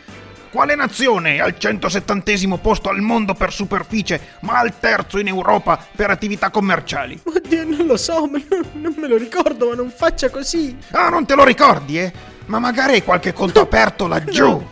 Quale 0.49 0.75
nazione 0.75 1.35
è 1.35 1.39
al 1.39 1.57
170 1.57 2.57
posto 2.61 2.89
al 2.89 3.01
mondo 3.01 3.33
per 3.33 3.51
superficie, 3.51 4.19
ma 4.41 4.59
al 4.59 4.79
terzo 4.79 5.19
in 5.19 5.27
Europa 5.27 5.77
per 5.95 6.09
attività 6.09 6.49
commerciali? 6.49 7.19
Oddio, 7.23 7.65
non 7.65 7.85
lo 7.85 7.97
so, 7.97 8.25
ma 8.27 8.41
non, 8.49 8.63
non 8.73 8.93
me 8.97 9.07
lo 9.07 9.17
ricordo, 9.17 9.69
ma 9.69 9.75
non 9.75 9.89
faccia 9.89 10.29
così. 10.29 10.75
Ah, 10.91 11.09
non 11.09 11.25
te 11.25 11.35
lo 11.35 11.43
ricordi, 11.43 11.99
eh? 11.99 12.11
Ma 12.45 12.59
magari 12.59 12.93
hai 12.93 13.03
qualche 13.03 13.33
conto 13.33 13.61
aperto 13.61 14.07
laggiù. 14.07 14.65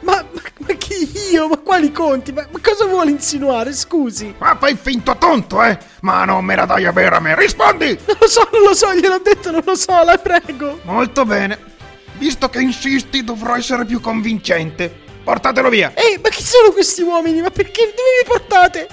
Ma, 0.00 0.24
ma, 0.32 0.40
ma 0.58 0.74
chi 0.74 1.10
io? 1.32 1.48
Ma 1.48 1.56
quali 1.56 1.90
conti? 1.90 2.32
Ma, 2.32 2.46
ma 2.50 2.60
cosa 2.62 2.86
vuole 2.86 3.10
insinuare? 3.10 3.72
Scusi. 3.72 4.34
Ma 4.38 4.56
fai 4.58 4.76
finto 4.80 5.16
tonto, 5.16 5.62
eh? 5.64 5.76
Ma 6.02 6.24
non 6.24 6.44
me 6.44 6.54
la 6.54 6.64
dai 6.64 6.84
a 6.84 6.92
vera 6.92 7.18
me. 7.18 7.34
Rispondi! 7.34 7.98
Non 8.06 8.16
lo 8.20 8.28
so, 8.28 8.48
non 8.52 8.62
lo 8.62 8.74
so, 8.74 8.94
gliel'ho 8.94 9.18
detto, 9.18 9.50
non 9.50 9.62
lo 9.64 9.74
so, 9.74 10.02
la 10.04 10.16
prego. 10.16 10.78
Molto 10.84 11.24
bene. 11.24 11.74
Visto 12.18 12.48
che 12.48 12.60
insisti, 12.60 13.24
dovrò 13.24 13.56
essere 13.56 13.84
più 13.84 14.00
convincente. 14.00 15.04
Portatelo 15.22 15.68
via. 15.68 15.92
Ehi, 15.94 16.18
ma 16.22 16.28
chi 16.28 16.42
sono 16.42 16.70
questi 16.72 17.02
uomini? 17.02 17.40
Ma 17.40 17.50
perché 17.50 17.82
dove 17.84 18.08
mi 18.20 18.26
portate? 18.26 18.88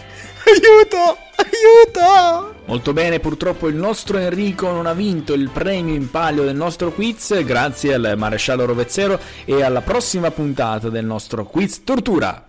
Aiuto! 0.45 1.17
Aiuto! 1.35 2.55
Molto 2.65 2.93
bene, 2.93 3.19
purtroppo 3.19 3.67
il 3.67 3.75
nostro 3.75 4.17
Enrico 4.17 4.71
non 4.71 4.85
ha 4.85 4.93
vinto 4.93 5.33
il 5.33 5.49
premio 5.49 5.93
in 5.93 6.09
palio 6.09 6.43
del 6.43 6.55
nostro 6.55 6.91
quiz, 6.91 7.43
grazie 7.43 7.93
al 7.93 8.13
maresciallo 8.17 8.65
Rovezzero 8.65 9.19
e 9.45 9.63
alla 9.63 9.81
prossima 9.81 10.31
puntata 10.31 10.89
del 10.89 11.05
nostro 11.05 11.45
quiz 11.45 11.83
tortura. 11.83 12.47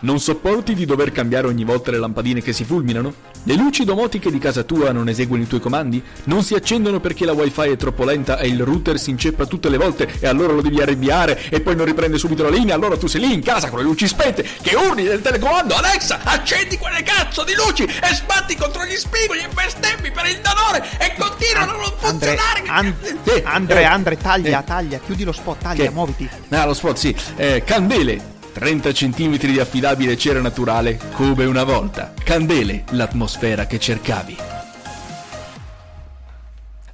Non 0.00 0.20
sopporti 0.20 0.74
di 0.74 0.84
dover 0.86 1.10
cambiare 1.10 1.48
ogni 1.48 1.64
volta 1.64 1.90
le 1.90 1.98
lampadine 1.98 2.40
che 2.40 2.52
si 2.52 2.62
fulminano? 2.64 3.12
Le 3.42 3.54
luci 3.54 3.84
domotiche 3.84 4.30
di 4.30 4.38
casa 4.38 4.62
tua 4.62 4.92
non 4.92 5.08
eseguono 5.08 5.42
i 5.42 5.46
tuoi 5.48 5.58
comandi? 5.60 6.00
Non 6.24 6.44
si 6.44 6.54
accendono 6.54 7.00
perché 7.00 7.24
la 7.24 7.32
wifi 7.32 7.62
è 7.70 7.76
troppo 7.76 8.04
lenta 8.04 8.38
e 8.38 8.46
il 8.46 8.62
router 8.62 8.96
si 8.96 9.10
inceppa 9.10 9.46
tutte 9.46 9.68
le 9.68 9.76
volte 9.76 10.08
e 10.20 10.28
allora 10.28 10.52
lo 10.52 10.60
devi 10.62 10.80
arrabbiare 10.80 11.50
e 11.50 11.60
poi 11.60 11.74
non 11.74 11.84
riprende 11.84 12.16
subito 12.16 12.44
la 12.44 12.48
linea, 12.50 12.76
allora 12.76 12.96
tu 12.96 13.08
sei 13.08 13.22
lì 13.22 13.32
in 13.32 13.42
casa 13.42 13.68
con 13.70 13.78
le 13.78 13.84
luci 13.84 14.06
spente 14.06 14.46
che 14.62 14.76
urli 14.76 15.02
nel 15.02 15.20
telecomando 15.20 15.74
Alexa, 15.74 16.20
accendi 16.22 16.76
quelle 16.78 17.02
cazzo 17.02 17.42
di 17.42 17.54
luci 17.54 17.82
e 17.82 18.14
sbatti 18.14 18.54
contro 18.54 18.84
gli 18.84 18.94
spigoli 18.94 19.40
e 19.40 19.48
bestemmi 19.52 20.12
per 20.12 20.26
il 20.26 20.38
dolore 20.40 20.86
e 20.98 21.12
continuano 21.18 21.72
a 21.72 21.74
non 21.74 21.92
Andre, 22.02 22.36
funzionare. 22.36 22.62
An- 22.68 22.94
Eh, 23.24 23.42
Andre, 23.44 23.80
eh, 23.80 23.84
Andre, 23.84 24.16
taglia, 24.16 24.60
eh. 24.60 24.64
taglia, 24.64 24.98
chiudi 25.04 25.24
lo 25.24 25.32
spot, 25.32 25.60
taglia, 25.60 25.84
Che? 25.84 25.90
muoviti. 25.90 26.28
Ah, 26.50 26.66
lo 26.66 26.74
spot, 26.74 26.96
sì. 26.96 27.14
Eh, 27.36 27.62
candele. 27.64 28.36
30 28.58 28.90
cm 28.90 29.36
di 29.36 29.60
affidabile 29.60 30.16
cera 30.16 30.40
naturale 30.40 30.98
come 31.12 31.44
una 31.44 31.62
volta. 31.62 32.12
Candele, 32.24 32.82
l'atmosfera 32.90 33.66
che 33.66 33.78
cercavi. 33.78 34.36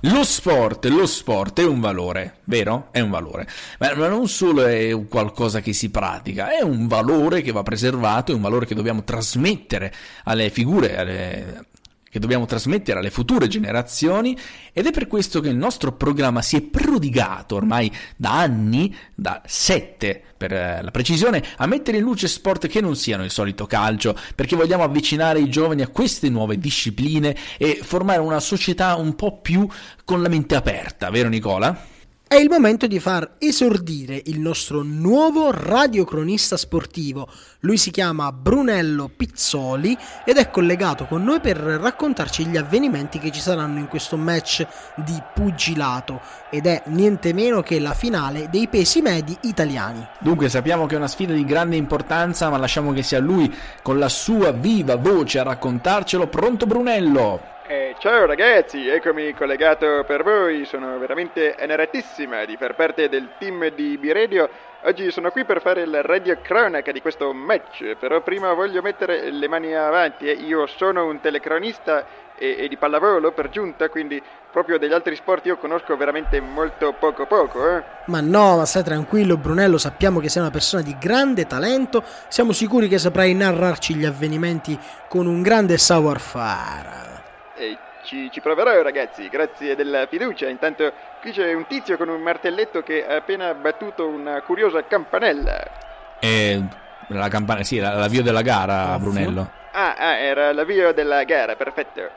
Lo 0.00 0.22
sport, 0.24 0.84
lo 0.84 1.06
sport 1.06 1.60
è 1.60 1.64
un 1.64 1.80
valore, 1.80 2.40
vero? 2.44 2.88
È 2.90 3.00
un 3.00 3.08
valore. 3.08 3.48
Ma, 3.78 3.94
non 3.94 4.28
solo 4.28 4.66
è 4.66 4.92
un 4.92 5.08
qualcosa 5.08 5.62
che 5.62 5.72
si 5.72 5.88
pratica, 5.90 6.54
è 6.54 6.62
un 6.62 6.86
valore 6.86 7.40
che 7.40 7.52
va 7.52 7.62
preservato, 7.62 8.30
è 8.30 8.34
un 8.34 8.42
valore 8.42 8.66
che 8.66 8.74
dobbiamo 8.74 9.02
trasmettere 9.02 9.90
alle 10.24 10.50
figure, 10.50 10.98
alle- 10.98 11.66
che 12.14 12.20
dobbiamo 12.20 12.46
trasmettere 12.46 13.00
alle 13.00 13.10
future 13.10 13.48
generazioni 13.48 14.38
ed 14.72 14.86
è 14.86 14.92
per 14.92 15.08
questo 15.08 15.40
che 15.40 15.48
il 15.48 15.56
nostro 15.56 15.94
programma 15.94 16.42
si 16.42 16.54
è 16.54 16.62
prodigato 16.62 17.56
ormai 17.56 17.90
da 18.14 18.38
anni, 18.38 18.94
da 19.16 19.42
sette 19.44 20.22
per 20.36 20.52
eh, 20.52 20.80
la 20.80 20.92
precisione, 20.92 21.42
a 21.56 21.66
mettere 21.66 21.96
in 21.96 22.04
luce 22.04 22.28
sport 22.28 22.68
che 22.68 22.80
non 22.80 22.94
siano 22.94 23.24
il 23.24 23.32
solito 23.32 23.66
calcio, 23.66 24.16
perché 24.36 24.54
vogliamo 24.54 24.84
avvicinare 24.84 25.40
i 25.40 25.48
giovani 25.48 25.82
a 25.82 25.88
queste 25.88 26.28
nuove 26.28 26.56
discipline 26.56 27.34
e 27.58 27.80
formare 27.82 28.20
una 28.20 28.38
società 28.38 28.94
un 28.94 29.16
po' 29.16 29.40
più 29.40 29.66
con 30.04 30.22
la 30.22 30.28
mente 30.28 30.54
aperta, 30.54 31.10
vero 31.10 31.28
Nicola? 31.28 31.93
È 32.26 32.36
il 32.36 32.48
momento 32.48 32.86
di 32.86 32.98
far 32.98 33.36
esordire 33.38 34.20
il 34.24 34.40
nostro 34.40 34.82
nuovo 34.82 35.50
radiocronista 35.52 36.56
sportivo. 36.56 37.28
Lui 37.60 37.76
si 37.76 37.90
chiama 37.90 38.32
Brunello 38.32 39.10
Pizzoli 39.14 39.96
ed 40.24 40.38
è 40.38 40.50
collegato 40.50 41.04
con 41.04 41.22
noi 41.22 41.40
per 41.40 41.58
raccontarci 41.58 42.46
gli 42.46 42.56
avvenimenti 42.56 43.18
che 43.18 43.30
ci 43.30 43.40
saranno 43.40 43.78
in 43.78 43.88
questo 43.88 44.16
match 44.16 44.66
di 44.96 45.22
pugilato 45.34 46.20
ed 46.50 46.66
è 46.66 46.82
niente 46.86 47.32
meno 47.34 47.62
che 47.62 47.78
la 47.78 47.94
finale 47.94 48.48
dei 48.50 48.68
pesi 48.68 49.00
medi 49.00 49.36
italiani. 49.42 50.04
Dunque 50.18 50.48
sappiamo 50.48 50.86
che 50.86 50.94
è 50.94 50.98
una 50.98 51.08
sfida 51.08 51.34
di 51.34 51.44
grande 51.44 51.76
importanza, 51.76 52.48
ma 52.48 52.56
lasciamo 52.56 52.92
che 52.92 53.02
sia 53.02 53.20
lui 53.20 53.54
con 53.82 53.98
la 53.98 54.08
sua 54.08 54.50
viva 54.50 54.96
voce 54.96 55.38
a 55.38 55.44
raccontarcelo. 55.44 56.26
Pronto 56.26 56.66
Brunello? 56.66 57.53
Eh, 57.66 57.94
ciao 57.98 58.26
ragazzi, 58.26 58.88
eccomi 58.88 59.32
collegato 59.32 60.04
per 60.06 60.22
voi, 60.22 60.66
sono 60.66 60.98
veramente 60.98 61.56
onoratissima 61.58 62.44
di 62.44 62.58
far 62.58 62.74
parte 62.74 63.08
del 63.08 63.30
team 63.38 63.70
di 63.70 63.96
B-Radio. 63.96 64.50
Oggi 64.82 65.10
sono 65.10 65.30
qui 65.30 65.46
per 65.46 65.62
fare 65.62 65.86
la 65.86 66.02
radio 66.02 66.36
cronaca 66.42 66.92
di 66.92 67.00
questo 67.00 67.32
match, 67.32 67.94
però 67.98 68.20
prima 68.20 68.52
voglio 68.52 68.82
mettere 68.82 69.30
le 69.30 69.48
mani 69.48 69.74
avanti. 69.74 70.28
eh. 70.28 70.32
Io 70.32 70.66
sono 70.66 71.06
un 71.06 71.20
telecronista 71.22 72.04
e, 72.36 72.54
e 72.58 72.68
di 72.68 72.76
pallavolo 72.76 73.32
per 73.32 73.48
giunta, 73.48 73.88
quindi 73.88 74.22
proprio 74.52 74.78
degli 74.78 74.92
altri 74.92 75.16
sport 75.16 75.46
io 75.46 75.56
conosco 75.56 75.96
veramente 75.96 76.40
molto 76.40 76.92
poco 76.92 77.24
poco. 77.24 77.66
Eh. 77.66 77.82
Ma 78.08 78.20
no, 78.20 78.58
ma 78.58 78.66
stai 78.66 78.82
tranquillo 78.82 79.38
Brunello, 79.38 79.78
sappiamo 79.78 80.20
che 80.20 80.28
sei 80.28 80.42
una 80.42 80.50
persona 80.50 80.82
di 80.82 80.94
grande 81.00 81.46
talento, 81.46 82.04
siamo 82.28 82.52
sicuri 82.52 82.88
che 82.88 82.98
saprai 82.98 83.32
narrarci 83.32 83.94
gli 83.94 84.04
avvenimenti 84.04 84.78
con 85.08 85.26
un 85.26 85.40
grande 85.40 85.78
savoir-faire. 85.78 87.13
Eh, 87.56 87.76
Ci, 88.04 88.28
ci 88.30 88.40
proverò 88.42 88.82
ragazzi, 88.82 89.28
grazie 89.30 89.74
della 89.74 90.06
fiducia. 90.06 90.46
Intanto 90.48 90.92
qui 91.22 91.32
c'è 91.32 91.54
un 91.54 91.66
tizio 91.66 91.96
con 91.96 92.08
un 92.10 92.20
martelletto 92.20 92.82
che 92.82 93.06
ha 93.06 93.16
appena 93.16 93.54
battuto 93.54 94.06
una 94.06 94.42
curiosa 94.42 94.84
campanella. 94.84 96.18
E 96.18 96.62
la 97.08 97.28
campana, 97.28 97.62
sì, 97.62 97.78
la- 97.78 97.94
l'avvio 97.94 98.22
della 98.22 98.42
gara, 98.42 98.98
Brunello. 98.98 99.50
Ah, 99.72 99.94
ah, 99.96 100.16
era 100.16 100.52
l'avvio 100.52 100.92
della 100.92 101.24
gara, 101.24 101.56
perfetto. 101.56 102.10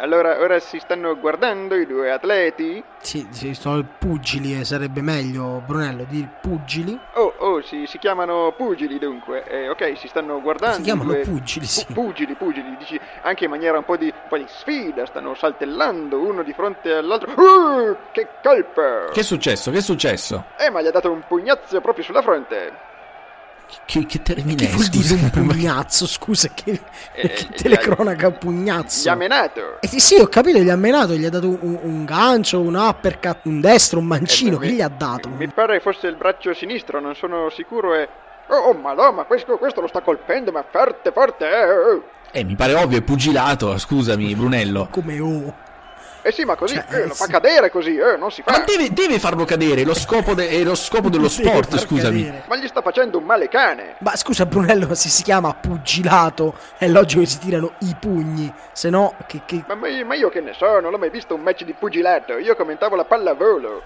Allora, 0.00 0.40
ora 0.40 0.58
si 0.58 0.78
stanno 0.80 1.16
guardando 1.18 1.76
i 1.76 1.86
due 1.86 2.10
atleti. 2.10 2.82
Sì, 2.98 3.26
sì, 3.30 3.54
sono 3.54 3.82
pugili, 3.96 4.58
eh, 4.58 4.64
sarebbe 4.64 5.00
meglio, 5.02 5.62
Brunello, 5.64 6.04
di 6.08 6.26
pugili. 6.40 6.98
Oh, 7.14 7.27
oh, 7.58 7.62
si, 7.62 7.86
si 7.86 7.98
chiamano 7.98 8.52
pugili 8.56 8.98
dunque. 8.98 9.44
Eh, 9.44 9.68
ok, 9.68 9.96
si 9.96 10.08
stanno 10.08 10.40
guardando. 10.40 10.76
Si 10.76 10.82
chiamano 10.82 11.12
due- 11.12 11.22
pugili, 11.22 11.66
sì. 11.66 11.84
Pu- 11.86 11.92
pugili, 11.92 12.34
pugili, 12.34 12.76
dici 12.76 12.98
anche 13.22 13.44
in 13.44 13.50
maniera 13.50 13.78
un 13.78 13.84
po' 13.84 13.96
di, 13.96 14.06
un 14.06 14.28
po' 14.28 14.38
di 14.38 14.46
sfida. 14.48 15.06
Stanno 15.06 15.34
saltellando 15.34 16.18
uno 16.18 16.42
di 16.42 16.52
fronte 16.52 16.92
all'altro. 16.94 17.32
Uh, 17.32 17.96
che 18.12 18.28
colpo! 18.42 19.10
Che 19.12 19.20
è 19.20 19.22
successo? 19.22 19.70
Che 19.70 19.78
è 19.78 19.82
successo? 19.82 20.44
Eh, 20.58 20.70
ma 20.70 20.82
gli 20.82 20.86
ha 20.86 20.90
dato 20.90 21.10
un 21.10 21.22
pugnazzo 21.26 21.80
proprio 21.80 22.04
sulla 22.04 22.22
fronte. 22.22 22.86
Che, 23.84 24.06
che 24.06 24.22
termine 24.22 24.54
Che 24.54 24.66
è? 24.68 24.72
vuol 24.72 24.86
dire 24.88 25.14
un 25.14 25.30
pugnazzo? 25.46 26.06
Scusa, 26.06 26.48
che, 26.54 26.80
Eh, 27.14 27.28
che 27.28 27.46
eh, 27.50 27.54
telecronaca 27.54 28.28
Gli 28.28 28.32
pugnazzo. 28.32 29.10
ha 29.10 29.14
menato. 29.14 29.80
Eh 29.80 29.88
sì, 30.00 30.14
ho 30.18 30.26
capito, 30.26 30.58
gli 30.58 30.68
ha 30.70 30.76
menato, 30.76 31.14
gli 31.14 31.24
ha 31.24 31.30
dato 31.30 31.48
un, 31.48 31.78
un 31.82 32.04
gancio, 32.04 32.60
un 32.60 32.74
uppercut, 32.74 33.40
un 33.44 33.60
destro, 33.60 33.98
un 33.98 34.06
mancino, 34.06 34.56
Eh, 34.56 34.60
che 34.60 34.66
mi- 34.68 34.72
gli 34.74 34.80
ha 34.82 34.88
dato? 34.88 35.28
Mi 35.28 35.48
pare 35.48 35.80
fosse 35.80 36.06
il 36.06 36.16
braccio 36.16 36.52
sinistro, 36.54 37.00
non 37.00 37.14
sono 37.14 37.50
sicuro 37.50 37.94
e... 37.94 38.08
Oh, 38.50 38.70
oh 38.70 38.72
madonna, 38.74 39.24
questo, 39.24 39.58
questo 39.58 39.82
lo 39.82 39.86
sta 39.88 40.00
colpendo, 40.00 40.50
ma 40.50 40.64
forte, 40.70 41.12
forte, 41.12 41.44
eh, 41.46 41.70
oh. 41.70 42.02
Eh, 42.30 42.44
mi 42.44 42.56
pare 42.56 42.74
ovvio, 42.74 42.98
è 42.98 43.02
pugilato, 43.02 43.76
scusami, 43.76 44.34
Brunello. 44.34 44.88
Come 44.90 45.20
oh. 45.20 45.54
Eh 46.22 46.32
sì, 46.32 46.44
ma 46.44 46.56
così, 46.56 46.74
Cioè, 46.74 46.84
eh, 46.90 47.00
eh, 47.02 47.06
lo 47.06 47.14
fa 47.14 47.24
sì. 47.26 47.30
cadere 47.30 47.70
così, 47.70 47.96
eh, 47.96 48.16
non 48.16 48.30
si 48.30 48.42
fa. 48.42 48.50
Ma 48.50 48.64
deve, 48.64 48.92
deve 48.92 49.18
farlo 49.18 49.44
cadere, 49.44 49.84
lo 49.84 49.94
scopo 49.94 50.34
de- 50.34 50.48
è 50.48 50.62
lo 50.62 50.74
scopo 50.74 51.08
dello 51.08 51.28
sport, 51.28 51.76
scusami. 51.78 52.24
cadere. 52.24 52.44
Ma 52.48 52.56
gli 52.56 52.66
sta 52.66 52.82
facendo 52.82 53.18
un 53.18 53.24
male 53.24 53.48
cane. 53.48 53.94
Ma 53.98 54.16
scusa 54.16 54.44
Brunello, 54.46 54.94
se 54.94 55.08
si 55.08 55.22
chiama 55.22 55.54
pugilato, 55.54 56.54
è 56.76 56.88
logico 56.88 57.20
che 57.22 57.26
si 57.28 57.38
tirano 57.38 57.72
i 57.80 57.94
pugni, 57.98 58.52
se 58.72 58.90
no 58.90 59.14
che... 59.26 59.42
che... 59.46 59.64
Ma, 59.66 59.74
ma 59.74 60.14
io- 60.14 60.28
che 60.28 60.40
ne 60.40 60.52
so, 60.54 60.80
non 60.80 60.92
ho 60.92 60.98
mai 60.98 61.10
visto 61.10 61.34
un 61.34 61.40
match 61.40 61.64
di 61.64 61.72
pugilato, 61.72 62.36
io 62.38 62.54
commentavo 62.56 62.96
la 62.96 63.04
pallavolo. 63.04 63.82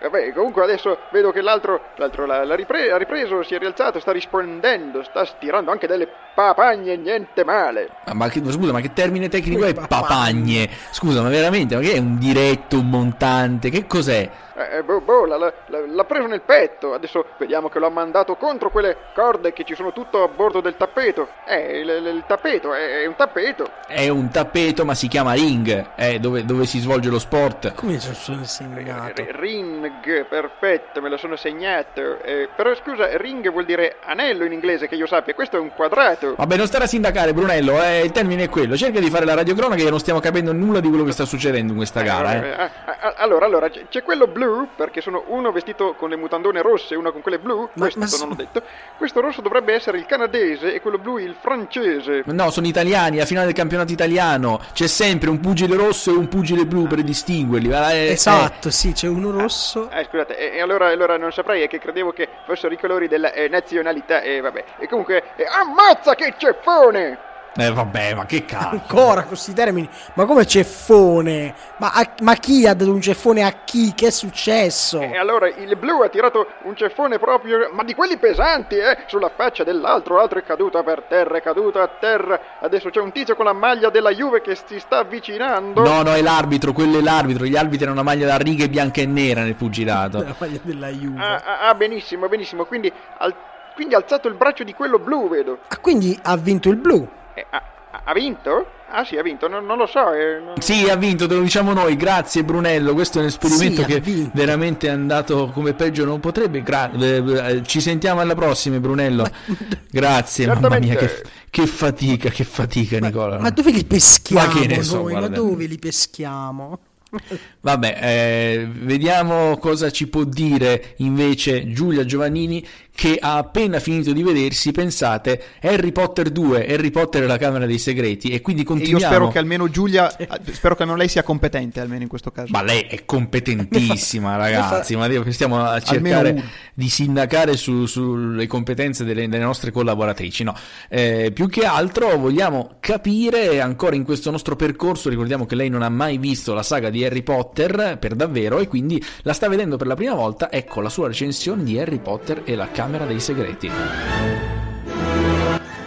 Vabbè, 0.00 0.32
comunque 0.32 0.62
adesso 0.62 0.96
vedo 1.10 1.30
che 1.30 1.42
l'altro, 1.42 1.80
l'altro 1.96 2.24
l'ha, 2.24 2.42
l'ha 2.44 2.54
ripre- 2.54 2.90
ha 2.90 2.96
ripreso, 2.96 3.42
si 3.42 3.54
è 3.54 3.58
rialzato, 3.58 4.00
sta 4.00 4.12
rispondendo, 4.12 5.02
sta 5.02 5.26
stirando 5.26 5.70
anche 5.70 5.86
delle 5.86 6.08
papagne, 6.34 6.96
niente 6.96 7.44
male. 7.44 7.90
Ma, 8.06 8.14
ma 8.14 8.28
che, 8.28 8.40
scusa, 8.50 8.72
ma 8.72 8.80
che 8.80 8.94
termine 8.94 9.28
tecnico 9.28 9.64
è 9.66 9.74
Papagne. 9.74 9.88
papagne? 10.00 10.70
Scusa, 10.90 11.20
ma 11.20 11.28
veramente, 11.28 11.74
ma 11.74 11.82
che 11.82 11.92
è 11.92 11.98
un 11.98 12.16
diretto, 12.18 12.78
un 12.78 12.88
montante? 12.88 13.68
Che 13.68 13.86
cos'è? 13.86 14.30
Eh, 14.54 14.78
eh, 14.78 14.82
boh, 14.82 15.00
boh, 15.00 15.24
l'ha, 15.26 15.36
l'ha- 15.36 15.52
l'ha 15.86 16.04
preso 16.04 16.26
nel 16.26 16.40
petto, 16.42 16.92
adesso 16.94 17.24
vediamo 17.38 17.68
che 17.68 17.78
lo 17.78 17.86
ha 17.86 17.90
mandato 17.90 18.34
contro 18.36 18.70
quelle 18.70 18.96
corde 19.14 19.52
che 19.52 19.64
ci 19.64 19.74
sono 19.74 19.92
tutto 19.92 20.22
a 20.22 20.28
bordo 20.28 20.60
del 20.60 20.76
tappeto. 20.76 21.28
Eh, 21.46 21.80
il, 21.80 21.88
il- 21.88 22.06
il 22.16 22.24
tappeto, 22.26 22.74
è, 22.74 23.02
è 23.02 23.06
un 23.06 23.14
tappeto. 23.16 23.68
È 23.86 24.08
un 24.08 24.28
tappeto, 24.30 24.84
ma 24.84 24.94
si 24.94 25.08
chiama 25.08 25.32
ring, 25.32 25.90
eh, 25.94 26.18
dove, 26.18 26.44
dove 26.44 26.66
si 26.66 26.78
svolge 26.80 27.10
lo 27.10 27.18
sport. 27.18 27.74
Come 27.74 27.98
ci 27.98 28.12
sono 28.14 28.44
segnato? 28.44 29.22
R- 29.22 29.28
Ring, 29.40 30.24
perfetto, 30.26 31.00
me 31.00 31.08
lo 31.08 31.16
sono 31.16 31.36
segnato. 31.36 32.20
Eh, 32.22 32.48
però 32.54 32.74
scusa, 32.74 33.16
ring 33.16 33.48
vuol 33.50 33.64
dire 33.64 33.96
anello 34.04 34.44
in 34.44 34.52
inglese, 34.52 34.88
che 34.88 34.94
io 34.96 35.06
sappia, 35.06 35.34
questo 35.34 35.56
è 35.56 35.60
un 35.60 35.72
quadrato. 35.74 36.34
Vabbè, 36.36 36.56
non 36.56 36.66
stare 36.66 36.84
a 36.84 36.86
sindacare, 36.88 37.32
Brunello, 37.32 37.80
eh, 37.82 38.02
il 38.04 38.10
termine 38.12 38.44
è 38.44 38.48
quello. 38.48 38.76
Cerca 38.76 38.98
di 39.00 39.08
fare 39.10 39.24
la 39.24 39.34
radiocronaca 39.34 39.82
che 39.82 39.90
non 39.90 39.98
stiamo 39.98 40.20
capendo 40.20 40.52
nulla 40.52 40.80
di 40.80 40.88
quello 40.88 41.04
che 41.04 41.12
sta 41.12 41.24
succedendo 41.24 41.70
in 41.72 41.76
questa 41.78 42.02
gara, 42.02 42.34
eh. 42.34 42.50
Ah, 42.52 43.14
allora, 43.16 43.46
allora, 43.46 43.68
c'è 43.70 43.84
c'è 43.88 44.02
quello 44.02 44.26
blu, 44.26 44.49
perché 44.74 45.00
sono 45.00 45.24
uno 45.28 45.52
vestito 45.52 45.94
con 45.94 46.08
le 46.10 46.16
mutandone 46.16 46.62
rosse 46.62 46.94
e 46.94 46.96
uno 46.96 47.12
con 47.12 47.20
quelle 47.22 47.38
blu, 47.38 47.68
Ma- 47.74 47.88
questo 47.90 47.98
ma 48.00 48.06
non 48.18 48.28
l'ho 48.28 48.34
detto. 48.34 48.62
Questo 48.96 49.20
rosso 49.20 49.40
dovrebbe 49.40 49.74
essere 49.74 49.98
il 49.98 50.06
canadese 50.06 50.74
e 50.74 50.80
quello 50.80 50.98
blu 50.98 51.18
il 51.18 51.36
francese. 51.40 52.22
No, 52.26 52.50
sono 52.50 52.66
italiani, 52.66 53.18
la 53.18 53.24
finale 53.24 53.46
del 53.46 53.54
campionato 53.54 53.92
italiano. 53.92 54.60
C'è 54.72 54.86
sempre 54.86 55.30
un 55.30 55.40
pugile 55.40 55.76
rosso 55.76 56.10
e 56.10 56.16
un 56.16 56.28
pugile 56.28 56.66
blu 56.66 56.86
per 56.86 57.02
distinguerli. 57.02 57.70
eh, 57.70 57.94
eh. 58.06 58.10
Esatto, 58.12 58.70
sì, 58.70 58.92
c'è 58.92 59.08
uno 59.08 59.30
rosso. 59.30 59.88
Ah, 59.90 60.02
scusate, 60.04 60.36
e, 60.52 60.60
allora, 60.60 60.88
allora 60.88 61.16
non 61.16 61.32
saprei, 61.32 61.62
è 61.62 61.68
che 61.68 61.78
credevo 61.78 62.12
che 62.12 62.28
fossero 62.46 62.72
i 62.74 62.78
colori 62.78 63.08
della 63.08 63.32
eh, 63.32 63.48
nazionalità, 63.48 64.20
e 64.20 64.40
vabbè. 64.40 64.64
E 64.78 64.88
comunque, 64.88 65.22
eh, 65.36 65.44
ammazza 65.44 66.14
che 66.14 66.34
ceffone! 66.36 67.28
Eh, 67.56 67.72
vabbè, 67.72 68.14
ma 68.14 68.26
che 68.26 68.44
cazzo. 68.44 68.68
Ancora 68.76 69.24
questi 69.24 69.52
termini, 69.52 69.88
ma 70.14 70.24
come 70.24 70.46
ceffone? 70.46 71.52
Ma, 71.78 71.90
a- 71.92 72.10
ma 72.22 72.34
chi 72.34 72.64
ha 72.66 72.74
dato 72.74 72.92
un 72.92 73.00
ceffone 73.00 73.42
a 73.42 73.50
chi? 73.64 73.92
Che 73.92 74.06
è 74.06 74.10
successo? 74.10 75.00
E 75.00 75.16
allora 75.16 75.48
il 75.48 75.76
blu 75.76 76.00
ha 76.02 76.08
tirato 76.08 76.46
un 76.62 76.76
ceffone 76.76 77.18
proprio, 77.18 77.68
ma 77.72 77.82
di 77.82 77.94
quelli 77.94 78.18
pesanti, 78.18 78.76
eh, 78.76 78.98
sulla 79.06 79.30
faccia 79.34 79.64
dell'altro, 79.64 80.16
l'altro 80.16 80.38
è 80.38 80.44
caduto 80.44 80.80
per 80.84 81.02
terra, 81.08 81.38
è 81.38 81.42
caduto 81.42 81.80
a 81.80 81.88
terra. 81.88 82.40
Adesso 82.60 82.88
c'è 82.90 83.00
un 83.00 83.10
tizio 83.12 83.34
con 83.34 83.44
la 83.46 83.52
maglia 83.52 83.90
della 83.90 84.10
Juve 84.12 84.40
che 84.42 84.54
si 84.54 84.78
sta 84.78 84.98
avvicinando. 84.98 85.82
No, 85.82 86.02
no, 86.02 86.12
è 86.14 86.22
l'arbitro, 86.22 86.72
quello 86.72 86.98
è 86.98 87.02
l'arbitro. 87.02 87.44
Gli 87.46 87.56
arbitri 87.56 87.84
hanno 87.84 87.94
una 87.94 88.02
maglia 88.04 88.26
da 88.26 88.36
righe 88.36 88.68
bianca 88.68 89.00
e 89.00 89.06
nera 89.06 89.42
nel 89.42 89.56
pugilato. 89.56 90.18
La 90.22 90.34
maglia 90.38 90.60
della 90.62 90.88
Juve. 90.88 91.20
Ah, 91.20 91.34
ah, 91.44 91.68
ah, 91.68 91.74
benissimo, 91.74 92.28
benissimo. 92.28 92.64
Quindi, 92.64 92.92
al- 93.18 93.34
quindi 93.74 93.94
ha 93.94 93.98
alzato 93.98 94.28
il 94.28 94.34
braccio 94.34 94.62
di 94.62 94.72
quello 94.72 94.98
blu, 95.00 95.28
vedo. 95.28 95.58
Ah, 95.68 95.78
quindi 95.78 96.16
ha 96.22 96.36
vinto 96.36 96.68
il 96.68 96.76
blu. 96.76 97.08
Eh, 97.40 97.46
ha, 97.92 98.02
ha- 98.04 98.12
vinto? 98.12 98.66
Ah 98.92 99.04
sì, 99.04 99.16
ha 99.16 99.22
vinto, 99.22 99.48
non, 99.48 99.64
non 99.66 99.78
lo 99.78 99.86
so. 99.86 100.12
eh, 100.12 100.40
non- 100.44 100.60
Sì, 100.60 100.88
ha 100.88 100.96
vinto, 100.96 101.26
te 101.26 101.34
lo 101.34 101.40
diciamo 101.42 101.72
noi. 101.72 101.96
Grazie, 101.96 102.44
Brunello. 102.44 102.92
Questo 102.92 103.18
è 103.18 103.22
un 103.22 103.28
esperimento 103.28 103.82
Sì, 103.82 104.00
che 104.00 104.30
veramente 104.34 104.88
è 104.88 104.90
andato 104.90 105.50
come 105.52 105.74
peggio 105.74 106.04
non 106.04 106.20
potrebbe. 106.20 106.62
Gra- 106.62 106.90
eh, 106.92 107.22
eh, 107.56 107.62
ci 107.64 107.80
sentiamo 107.80 108.20
alla 108.20 108.34
prossima, 108.34 108.78
Brunello. 108.78 109.24
Grazie, 109.90 110.46
mamma 110.46 110.60
Certamente. 110.60 110.86
mia, 110.86 110.96
che, 110.98 111.22
che 111.50 111.66
fatica, 111.66 112.28
che 112.30 112.44
fatica, 112.44 112.98
Nicola. 112.98 113.38
Ma 113.38 113.50
dove 113.50 113.70
li 113.70 113.84
peschiamo 113.84 114.46
Ma 114.46 114.52
che 114.60 114.66
ne 114.66 114.82
so, 114.82 114.96
noi? 115.02 115.12
Ma 115.14 115.28
dove 115.28 115.66
li 115.66 115.78
peschiamo? 115.78 116.78
Vabbè, 117.60 117.98
eh, 118.00 118.68
vediamo 118.70 119.56
cosa 119.58 119.90
ci 119.90 120.06
può 120.06 120.22
dire 120.24 120.94
invece 120.98 121.72
Giulia 121.72 122.04
Giovannini 122.04 122.64
che 123.00 123.16
ha 123.18 123.38
appena 123.38 123.80
finito 123.80 124.12
di 124.12 124.22
vedersi, 124.22 124.72
pensate, 124.72 125.42
Harry 125.62 125.90
Potter 125.90 126.28
2, 126.28 126.66
Harry 126.70 126.90
Potter 126.90 127.22
e 127.22 127.26
la 127.26 127.38
Camera 127.38 127.64
dei 127.64 127.78
Segreti 127.78 128.28
e 128.28 128.42
quindi 128.42 128.60
E 128.60 128.64
io 128.66 128.70
continuiamo. 128.70 129.06
spero 129.06 129.28
che 129.28 129.38
almeno 129.38 129.70
Giulia, 129.70 130.14
eh, 130.18 130.28
spero 130.52 130.74
che 130.74 130.82
almeno 130.82 130.98
lei 131.00 131.08
sia 131.08 131.22
competente 131.22 131.80
almeno 131.80 132.02
in 132.02 132.08
questo 132.08 132.30
caso. 132.30 132.48
Ma 132.50 132.62
lei 132.62 132.82
è 132.82 133.06
competentissima, 133.06 134.36
ragazzi. 134.36 134.96
Ma 134.96 135.08
stiamo 135.30 135.64
a 135.64 135.80
cercare 135.80 136.44
di 136.74 136.90
sindacare 136.90 137.56
su- 137.56 137.86
sulle 137.86 138.46
competenze 138.46 139.02
delle, 139.04 139.26
delle 139.30 139.44
nostre 139.44 139.70
collaboratrici. 139.70 140.44
No, 140.44 140.54
Eh, 140.90 141.30
più 141.32 141.48
che 141.48 141.64
altro 141.64 142.18
vogliamo 142.18 142.72
capire 142.80 143.62
ancora 143.62 143.96
in 143.96 144.04
questo 144.04 144.30
nostro 144.30 144.56
percorso. 144.56 145.08
Ricordiamo 145.08 145.46
che 145.46 145.54
lei 145.54 145.70
non 145.70 145.80
ha 145.80 145.88
mai 145.88 146.18
visto 146.18 146.52
la 146.52 146.62
saga 146.62 146.90
di 146.90 147.02
Harry 147.02 147.22
Potter 147.22 147.96
per 147.98 148.14
davvero 148.14 148.58
e 148.58 148.68
quindi 148.68 149.02
la 149.22 149.32
sta 149.32 149.48
vedendo 149.48 149.78
per 149.78 149.86
la 149.86 149.94
prima 149.94 150.12
volta. 150.12 150.52
Ecco 150.52 150.82
la 150.82 150.90
sua 150.90 151.06
recensione 151.06 151.64
di 151.64 151.78
Harry 151.78 151.98
Potter 151.98 152.42
e 152.44 152.54
la 152.54 152.68
Camera 152.70 152.88
dei 152.98 153.20
Segreti. 153.20 153.70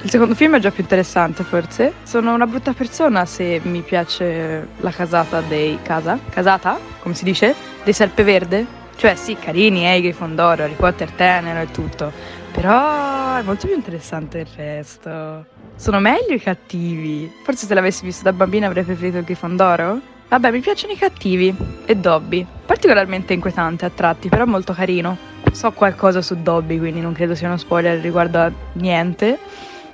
Il 0.03 0.09
secondo 0.09 0.35
film 0.35 0.57
è 0.57 0.59
già 0.59 0.69
più 0.69 0.83
interessante 0.83 1.43
forse. 1.43 1.93
Sono 2.03 2.33
una 2.33 2.45
brutta 2.45 2.73
persona 2.73 3.25
se 3.25 3.61
mi 3.63 3.81
piace 3.81 4.67
la 4.81 4.91
casata 4.91 5.39
dei... 5.41 5.79
casa? 5.81 6.19
Casata? 6.29 6.77
Come 6.99 7.15
si 7.15 7.23
dice? 7.23 7.55
Dei 7.83 7.93
Serpeverde? 7.93 8.81
Cioè 8.95 9.15
sì, 9.15 9.37
carini, 9.37 9.89
eh, 9.89 10.01
Grifondoro, 10.01 10.63
Harry 10.63 10.75
Potter 10.75 11.09
tenero 11.11 11.61
e 11.61 11.71
tutto. 11.71 12.11
Però 12.51 13.35
è 13.37 13.41
molto 13.43 13.67
più 13.67 13.75
interessante 13.75 14.39
il 14.39 14.47
resto. 14.55 15.45
Sono 15.75 15.99
meglio 15.99 16.33
i 16.33 16.39
cattivi. 16.39 17.31
Forse 17.43 17.65
se 17.65 17.73
l'avessi 17.73 18.03
visto 18.03 18.23
da 18.23 18.33
bambina 18.33 18.67
avrei 18.67 18.83
preferito 18.83 19.17
il 19.17 19.23
Grifondoro? 19.23 19.99
Vabbè, 20.27 20.51
mi 20.51 20.59
piacciono 20.59 20.93
i 20.93 20.97
cattivi. 20.97 21.55
E 21.85 21.95
Dobby. 21.95 22.45
Particolarmente 22.65 23.33
inquietante 23.33 23.85
a 23.85 23.89
tratti, 23.89 24.29
però 24.29 24.45
molto 24.45 24.73
carino. 24.73 25.31
So 25.53 25.71
qualcosa 25.71 26.23
su 26.23 26.41
Dobby, 26.41 26.79
quindi 26.79 26.99
non 26.99 27.13
credo 27.13 27.35
sia 27.35 27.47
uno 27.47 27.57
spoiler 27.57 27.99
riguardo 28.01 28.39
a 28.39 28.51
niente. 28.73 29.37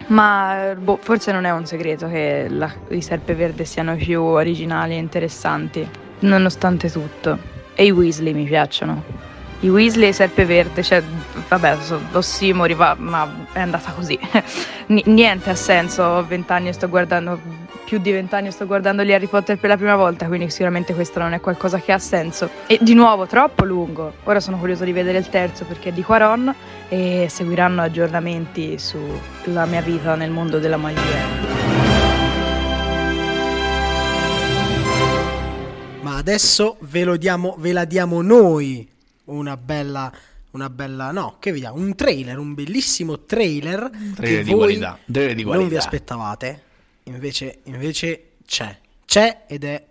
Ma 0.07 0.73
boh, 0.79 0.97
forse 1.01 1.33
non 1.33 1.43
è 1.43 1.51
un 1.51 1.65
segreto 1.65 2.07
che 2.07 2.47
la- 2.49 2.73
i 2.89 3.01
Serpeverde 3.01 3.65
siano 3.65 3.95
più 3.95 4.21
originali 4.23 4.93
e 4.93 4.97
interessanti, 4.97 5.87
nonostante 6.19 6.89
tutto. 6.89 7.37
E 7.75 7.85
i 7.85 7.91
Weasley 7.91 8.33
mi 8.33 8.45
piacciono. 8.45 9.03
I 9.61 9.69
Weasley 9.69 10.09
e 10.09 10.13
Serpeverde, 10.13 10.81
cioè, 10.83 11.03
vabbè, 11.47 11.77
so, 11.81 11.99
ossimori, 12.13 12.75
ma 12.75 13.47
è 13.51 13.59
andata 13.59 13.91
così. 13.91 14.17
Ni- 14.87 15.03
niente 15.07 15.49
ha 15.49 15.55
senso, 15.55 16.03
ho 16.03 16.25
vent'anni 16.25 16.69
e 16.69 16.73
sto 16.73 16.87
guardando, 16.87 17.39
più 17.83 17.97
di 17.99 18.11
vent'anni 18.11 18.51
sto 18.51 18.65
guardando 18.65 19.03
gli 19.03 19.11
Harry 19.11 19.27
Potter 19.27 19.57
per 19.57 19.69
la 19.69 19.75
prima 19.75 19.97
volta, 19.97 20.27
quindi 20.27 20.49
sicuramente 20.49 20.93
questo 20.93 21.19
non 21.19 21.33
è 21.33 21.41
qualcosa 21.41 21.79
che 21.79 21.91
ha 21.91 21.99
senso. 21.99 22.49
E 22.67 22.77
di 22.79 22.93
nuovo, 22.93 23.27
troppo 23.27 23.65
lungo. 23.65 24.13
Ora 24.23 24.39
sono 24.39 24.57
curioso 24.57 24.85
di 24.85 24.93
vedere 24.93 25.17
il 25.17 25.27
terzo 25.27 25.65
perché 25.65 25.89
è 25.89 25.91
di 25.91 26.03
Quaron 26.03 26.55
e 26.87 27.27
seguiranno 27.29 27.81
aggiornamenti 27.81 28.77
sulla 28.77 29.65
mia 29.65 29.81
vita 29.81 30.15
nel 30.15 30.31
mondo 30.31 30.59
della 30.59 30.77
magia. 30.77 31.57
adesso 36.19 36.75
ve, 36.81 37.17
diamo, 37.17 37.55
ve 37.57 37.71
la 37.71 37.85
diamo 37.85 38.21
noi 38.21 38.87
una 39.31 39.57
bella, 39.57 40.11
una 40.51 40.69
bella, 40.69 41.11
no, 41.11 41.35
che 41.39 41.51
vediamo? 41.51 41.77
Un 41.77 41.95
trailer, 41.95 42.37
un 42.37 42.53
bellissimo 42.53 43.19
trailer, 43.21 43.89
trailer 44.15 44.37
che 44.39 44.43
di 44.43 44.49
voi 44.51 44.59
qualità, 44.59 44.99
trailer 45.11 45.35
di 45.35 45.43
non 45.43 45.51
vi 45.53 45.57
qualità. 45.59 45.77
aspettavate. 45.79 46.63
Invece, 47.03 47.59
invece 47.63 48.31
c'è, 48.45 48.77
c'è 49.05 49.43
ed 49.47 49.63
è 49.63 49.85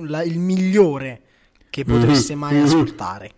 la- 0.00 0.22
il 0.22 0.38
migliore 0.38 1.20
che 1.70 1.84
potreste 1.84 2.34
mai 2.34 2.58
ascoltare. 2.60 3.30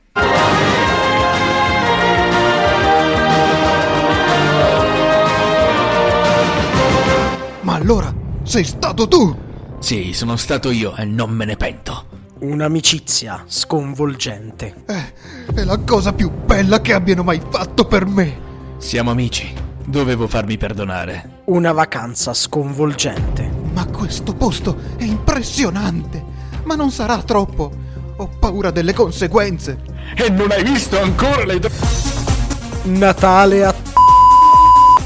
Ma 7.62 7.74
allora 7.74 8.12
sei 8.42 8.64
stato 8.64 9.08
tu! 9.08 9.36
Sì, 9.78 10.12
sono 10.12 10.36
stato 10.36 10.70
io 10.70 10.94
e 10.96 11.04
non 11.04 11.30
me 11.30 11.44
ne 11.44 11.56
pento. 11.56 12.13
Un'amicizia 12.40 13.44
sconvolgente. 13.46 14.74
Eh, 14.86 15.12
è 15.54 15.64
la 15.64 15.78
cosa 15.78 16.12
più 16.12 16.30
bella 16.30 16.80
che 16.80 16.92
abbiano 16.92 17.22
mai 17.22 17.40
fatto 17.48 17.86
per 17.86 18.06
me. 18.06 18.40
Siamo 18.78 19.10
amici. 19.12 19.52
Dovevo 19.84 20.26
farmi 20.26 20.56
perdonare. 20.56 21.42
Una 21.46 21.72
vacanza 21.72 22.34
sconvolgente. 22.34 23.50
Ma 23.72 23.86
questo 23.86 24.34
posto 24.34 24.76
è 24.96 25.04
impressionante. 25.04 26.22
Ma 26.64 26.74
non 26.74 26.90
sarà 26.90 27.22
troppo. 27.22 27.70
Ho 28.16 28.28
paura 28.38 28.70
delle 28.70 28.92
conseguenze. 28.92 29.78
E 30.16 30.28
non 30.28 30.50
hai 30.50 30.64
visto 30.64 31.00
ancora 31.00 31.44
le... 31.44 31.60
Natale 32.84 33.64
a 33.64 33.74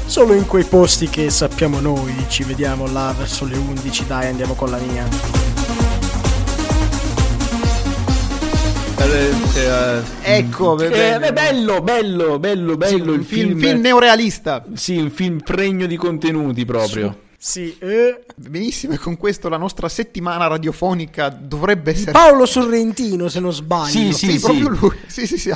Solo 0.09 0.33
in 0.33 0.47
quei 0.47 0.63
posti 0.63 1.07
che 1.07 1.29
sappiamo 1.29 1.79
noi. 1.79 2.25
Ci 2.27 2.43
vediamo 2.43 2.87
là 2.91 3.13
verso 3.15 3.45
le 3.45 3.55
11. 3.55 4.07
Dai, 4.07 4.27
andiamo 4.27 4.55
con 4.55 4.71
la 4.71 4.77
mia. 4.77 5.58
Ecco, 10.21 10.77
Eh, 10.77 11.17
beh, 11.19 11.31
bello, 11.31 11.81
bello, 11.81 12.37
bello, 12.37 12.75
bello 12.75 13.13
il 13.13 13.23
film, 13.23 13.55
film. 13.55 13.59
film 13.59 13.79
neorealista. 13.79 14.65
Sì, 14.73 14.97
un 14.97 15.09
film 15.09 15.39
pregno 15.39 15.85
di 15.85 15.95
contenuti 15.95 16.65
proprio. 16.65 17.27
Sì, 17.37 17.73
eh. 17.79 18.25
Benissimo, 18.35 18.93
e 18.93 18.97
con 18.97 19.15
questo 19.15 19.47
la 19.47 19.55
nostra 19.55 19.87
settimana 19.87 20.47
radiofonica 20.47 21.29
dovrebbe 21.29 21.91
essere... 21.91 22.11
Paolo 22.11 22.45
Sorrentino, 22.45 23.29
se 23.29 23.39
non 23.39 23.53
sbaglio. 23.53 23.89
Sì, 23.89 24.11
sì, 24.11 24.31
sì. 24.33 24.39
proprio 24.39 24.67
lui. 24.67 24.97
Sì, 25.07 25.25
sì, 25.25 25.37
sì. 25.37 25.53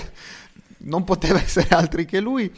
Non 0.86 1.04
poteva 1.04 1.42
essere 1.42 1.68
altri 1.72 2.06
che 2.06 2.22
lui. 2.22 2.50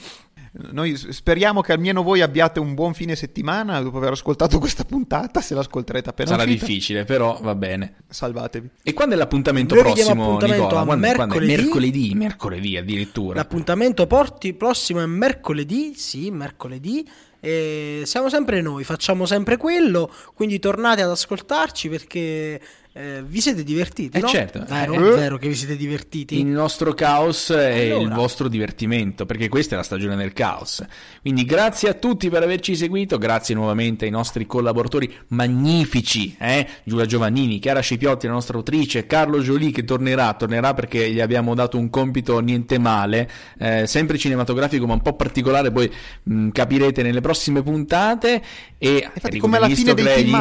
Noi 0.71 0.95
speriamo 0.95 1.59
che 1.61 1.73
almeno 1.73 2.01
voi 2.01 2.21
abbiate 2.21 2.59
un 2.59 2.75
buon 2.75 2.93
fine 2.93 3.15
settimana 3.15 3.81
dopo 3.81 3.97
aver 3.97 4.11
ascoltato 4.11 4.57
questa 4.57 4.85
puntata. 4.85 5.41
Se 5.41 5.53
l'ascolterete 5.53 6.09
appena 6.09 6.29
Sarà 6.29 6.43
uscita, 6.43 6.65
difficile, 6.65 7.03
però 7.03 7.37
va 7.41 7.55
bene. 7.55 7.95
salvatevi. 8.07 8.69
E 8.83 8.93
quando 8.93 9.15
è 9.15 9.17
l'appuntamento 9.17 9.75
Noi 9.75 9.83
prossimo, 9.83 10.23
appuntamento 10.23 10.63
Nicola? 10.63 10.81
a 10.81 10.85
Quando, 10.85 11.05
quando 11.13 11.35
è? 11.35 11.37
mercoledì. 11.37 11.55
mercoledì, 11.55 12.13
mercoledì 12.15 12.77
addirittura. 12.77 13.35
L'appuntamento 13.35 14.07
porti 14.07 14.53
prossimo 14.53 15.01
è 15.01 15.05
mercoledì. 15.05 15.93
Sì, 15.95 16.31
mercoledì. 16.31 17.05
E 17.41 18.01
siamo 18.05 18.29
sempre 18.29 18.61
noi, 18.61 18.83
facciamo 18.83 19.25
sempre 19.25 19.57
quello. 19.57 20.11
Quindi 20.33 20.57
tornate 20.59 21.01
ad 21.01 21.09
ascoltarci 21.09 21.89
perché 21.89 22.59
eh, 22.97 23.21
vi 23.27 23.41
siete 23.41 23.65
divertiti. 23.65 24.17
Eh, 24.17 24.21
no? 24.21 24.27
certo. 24.27 24.63
Vero, 24.69 24.93
Eh. 24.93 25.15
vero 25.17 25.38
che 25.38 25.49
vi 25.49 25.55
siete 25.55 25.75
divertiti. 25.75 26.39
Il 26.39 26.45
nostro 26.45 26.93
caos 26.93 27.49
è 27.49 27.89
Allora. 27.89 28.01
il 28.03 28.13
vostro 28.13 28.47
divertimento, 28.47 29.25
perché 29.25 29.49
questa 29.49 29.73
è 29.75 29.77
la 29.77 29.84
stagione 29.84 30.15
del 30.15 30.31
caos. 30.31 30.81
Quindi 31.19 31.43
grazie 31.43 31.89
a 31.89 31.93
tutti 31.93 32.29
per 32.29 32.43
averci 32.43 32.73
seguito, 32.73 33.17
grazie 33.17 33.53
nuovamente 33.53 34.05
ai 34.05 34.12
nostri 34.12 34.45
collaboratori 34.45 35.13
magnifici, 35.29 36.38
eh? 36.39 36.65
Giulia 36.86 37.05
Giovannini, 37.05 37.60
Chiara 37.60 37.81
Scipiotti, 37.81 38.27
la 38.27 38.34
nostra 38.34 38.55
autrice, 38.55 39.05
Carlo 39.05 39.39
Jolie 39.39 39.71
che 39.71 39.84
tornerà, 39.84 40.34
tornerà 40.34 40.73
perché 40.73 41.12
gli 41.12 41.19
abbiamo 41.19 41.53
dato 41.53 41.77
un 41.77 41.89
compito 41.89 42.39
niente 42.39 42.77
male, 42.77 43.29
eh, 43.60 43.88
sempre 43.88 44.17
cinematografico 44.17 44.86
ma 44.86 44.93
un 44.93 45.01
po' 45.01 45.15
particolare, 45.15 45.69
poi 45.69 45.91
mh, 46.23 46.49
capirete 46.49 47.03
nelle 47.03 47.19
prossime 47.19 47.62
puntate. 47.62 48.41
E 48.77 49.10
Infatti, 49.13 49.38
come 49.38 49.58
alla 49.58 49.67
fine 49.67 49.93
dei 49.93 50.05
film 50.23 50.31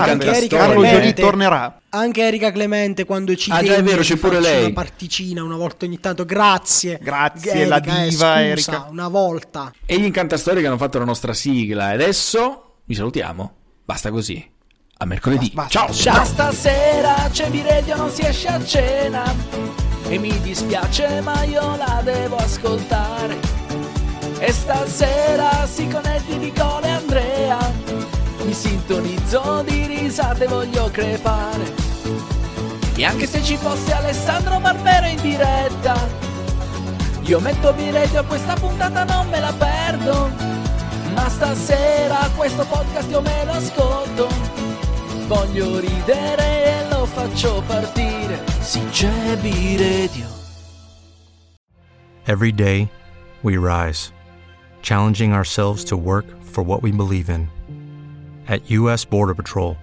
Carlo. 0.49 0.85
Jolie 0.85 1.13
tornerà. 1.15 1.79
Anche 1.95 2.23
Erika 2.23 2.51
Clemente 2.51 3.05
quando 3.05 3.37
ci 3.37 3.53
Ah, 3.53 3.63
già, 3.63 3.77
è 3.77 3.83
vero, 3.83 4.01
di 4.01 4.07
c'è 4.07 4.17
pure 4.17 4.41
lei. 4.41 4.65
una 4.65 4.73
particina 4.73 5.45
una 5.45 5.57
volta 5.57 5.85
ogni 5.85 6.01
tanto. 6.01 6.25
Grazie. 6.25 6.99
Grazie, 7.01 7.67
la 7.67 7.77
eh, 7.77 7.81
diva 7.81 8.05
scusa, 8.07 8.43
Erika. 8.45 8.87
Una 8.91 9.07
volta. 9.09 9.73
e 9.87 9.99
gli 9.99 10.05
incantastorie 10.05 10.61
che 10.61 10.67
hanno 10.67 10.77
fatto 10.77 10.99
la 10.99 11.05
nostra 11.05 11.33
sigla. 11.33 11.91
E 11.91 11.95
adesso 11.95 12.79
vi 12.85 12.95
salutiamo. 12.95 13.53
Basta 13.85 14.11
così. 14.11 14.45
A 14.97 15.05
mercoledì. 15.07 15.51
Basta. 15.55 15.87
Ciao. 15.93 16.17
Ma 16.19 16.25
stasera 16.25 17.29
c'è 17.31 17.49
Radio 17.63 17.97
non 17.97 18.11
si 18.11 18.23
esce 18.23 18.49
a 18.49 18.65
cena 18.65 19.23
E 20.09 20.19
mi 20.19 20.41
dispiace 20.41 21.21
ma 21.21 21.43
io 21.45 21.77
la 21.77 22.01
devo 22.05 22.37
ascoltare 22.37 23.39
E 24.39 24.53
stasera 24.53 25.67
si 25.67 25.89
connetti 25.89 26.37
Nicola 26.37 26.87
e 26.87 26.91
Andrea 26.91 27.59
Mi 28.45 28.53
sintonizzo 28.53 29.65
di 29.67 29.87
risate 29.87 30.47
voglio 30.47 30.89
crepare 30.93 31.74
E 32.97 33.05
anche 33.05 33.27
se 33.27 33.43
ci 33.43 33.57
fosse 33.57 33.93
Alessandro 33.93 34.61
Barbero 34.61 35.07
in 35.07 35.21
diretta 35.21 35.95
Io 37.23 37.41
metto 37.41 37.75
questa 38.27 38.55
puntata 38.55 39.05
non 39.05 39.29
me 39.29 39.41
la 39.41 39.53
perdo 39.53 40.31
Ma 41.13 41.29
stasera 41.29 42.29
questo 42.37 42.65
podcast 42.67 43.11
io 43.11 43.21
me 43.21 43.45
lo 43.45 43.53
ascolto 43.53 44.29
Voglio 45.27 45.79
ridere 45.81 46.83
e 46.83 46.89
lo 46.91 47.07
faccio 47.07 47.63
partire. 47.67 48.43
Sì, 48.61 48.85
c'è. 48.91 49.13
Every 52.27 52.53
day, 52.53 52.91
we 53.43 53.57
rise, 53.59 54.13
challenging 54.83 55.33
ourselves 55.33 55.85
to 55.85 55.97
work 55.97 56.27
for 56.43 56.65
what 56.65 56.83
we 56.83 56.91
believe 56.91 57.29
in. 57.29 57.49
At 58.49 58.71
U.S. 58.71 59.05
Border 59.05 59.35
Patrol, 59.35 59.77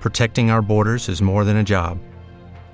protecting 0.00 0.50
our 0.50 0.62
borders 0.62 1.08
is 1.08 1.22
more 1.22 1.44
than 1.44 1.56
a 1.56 1.62
job, 1.62 1.98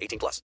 18 0.00 0.18
plus. 0.18 0.42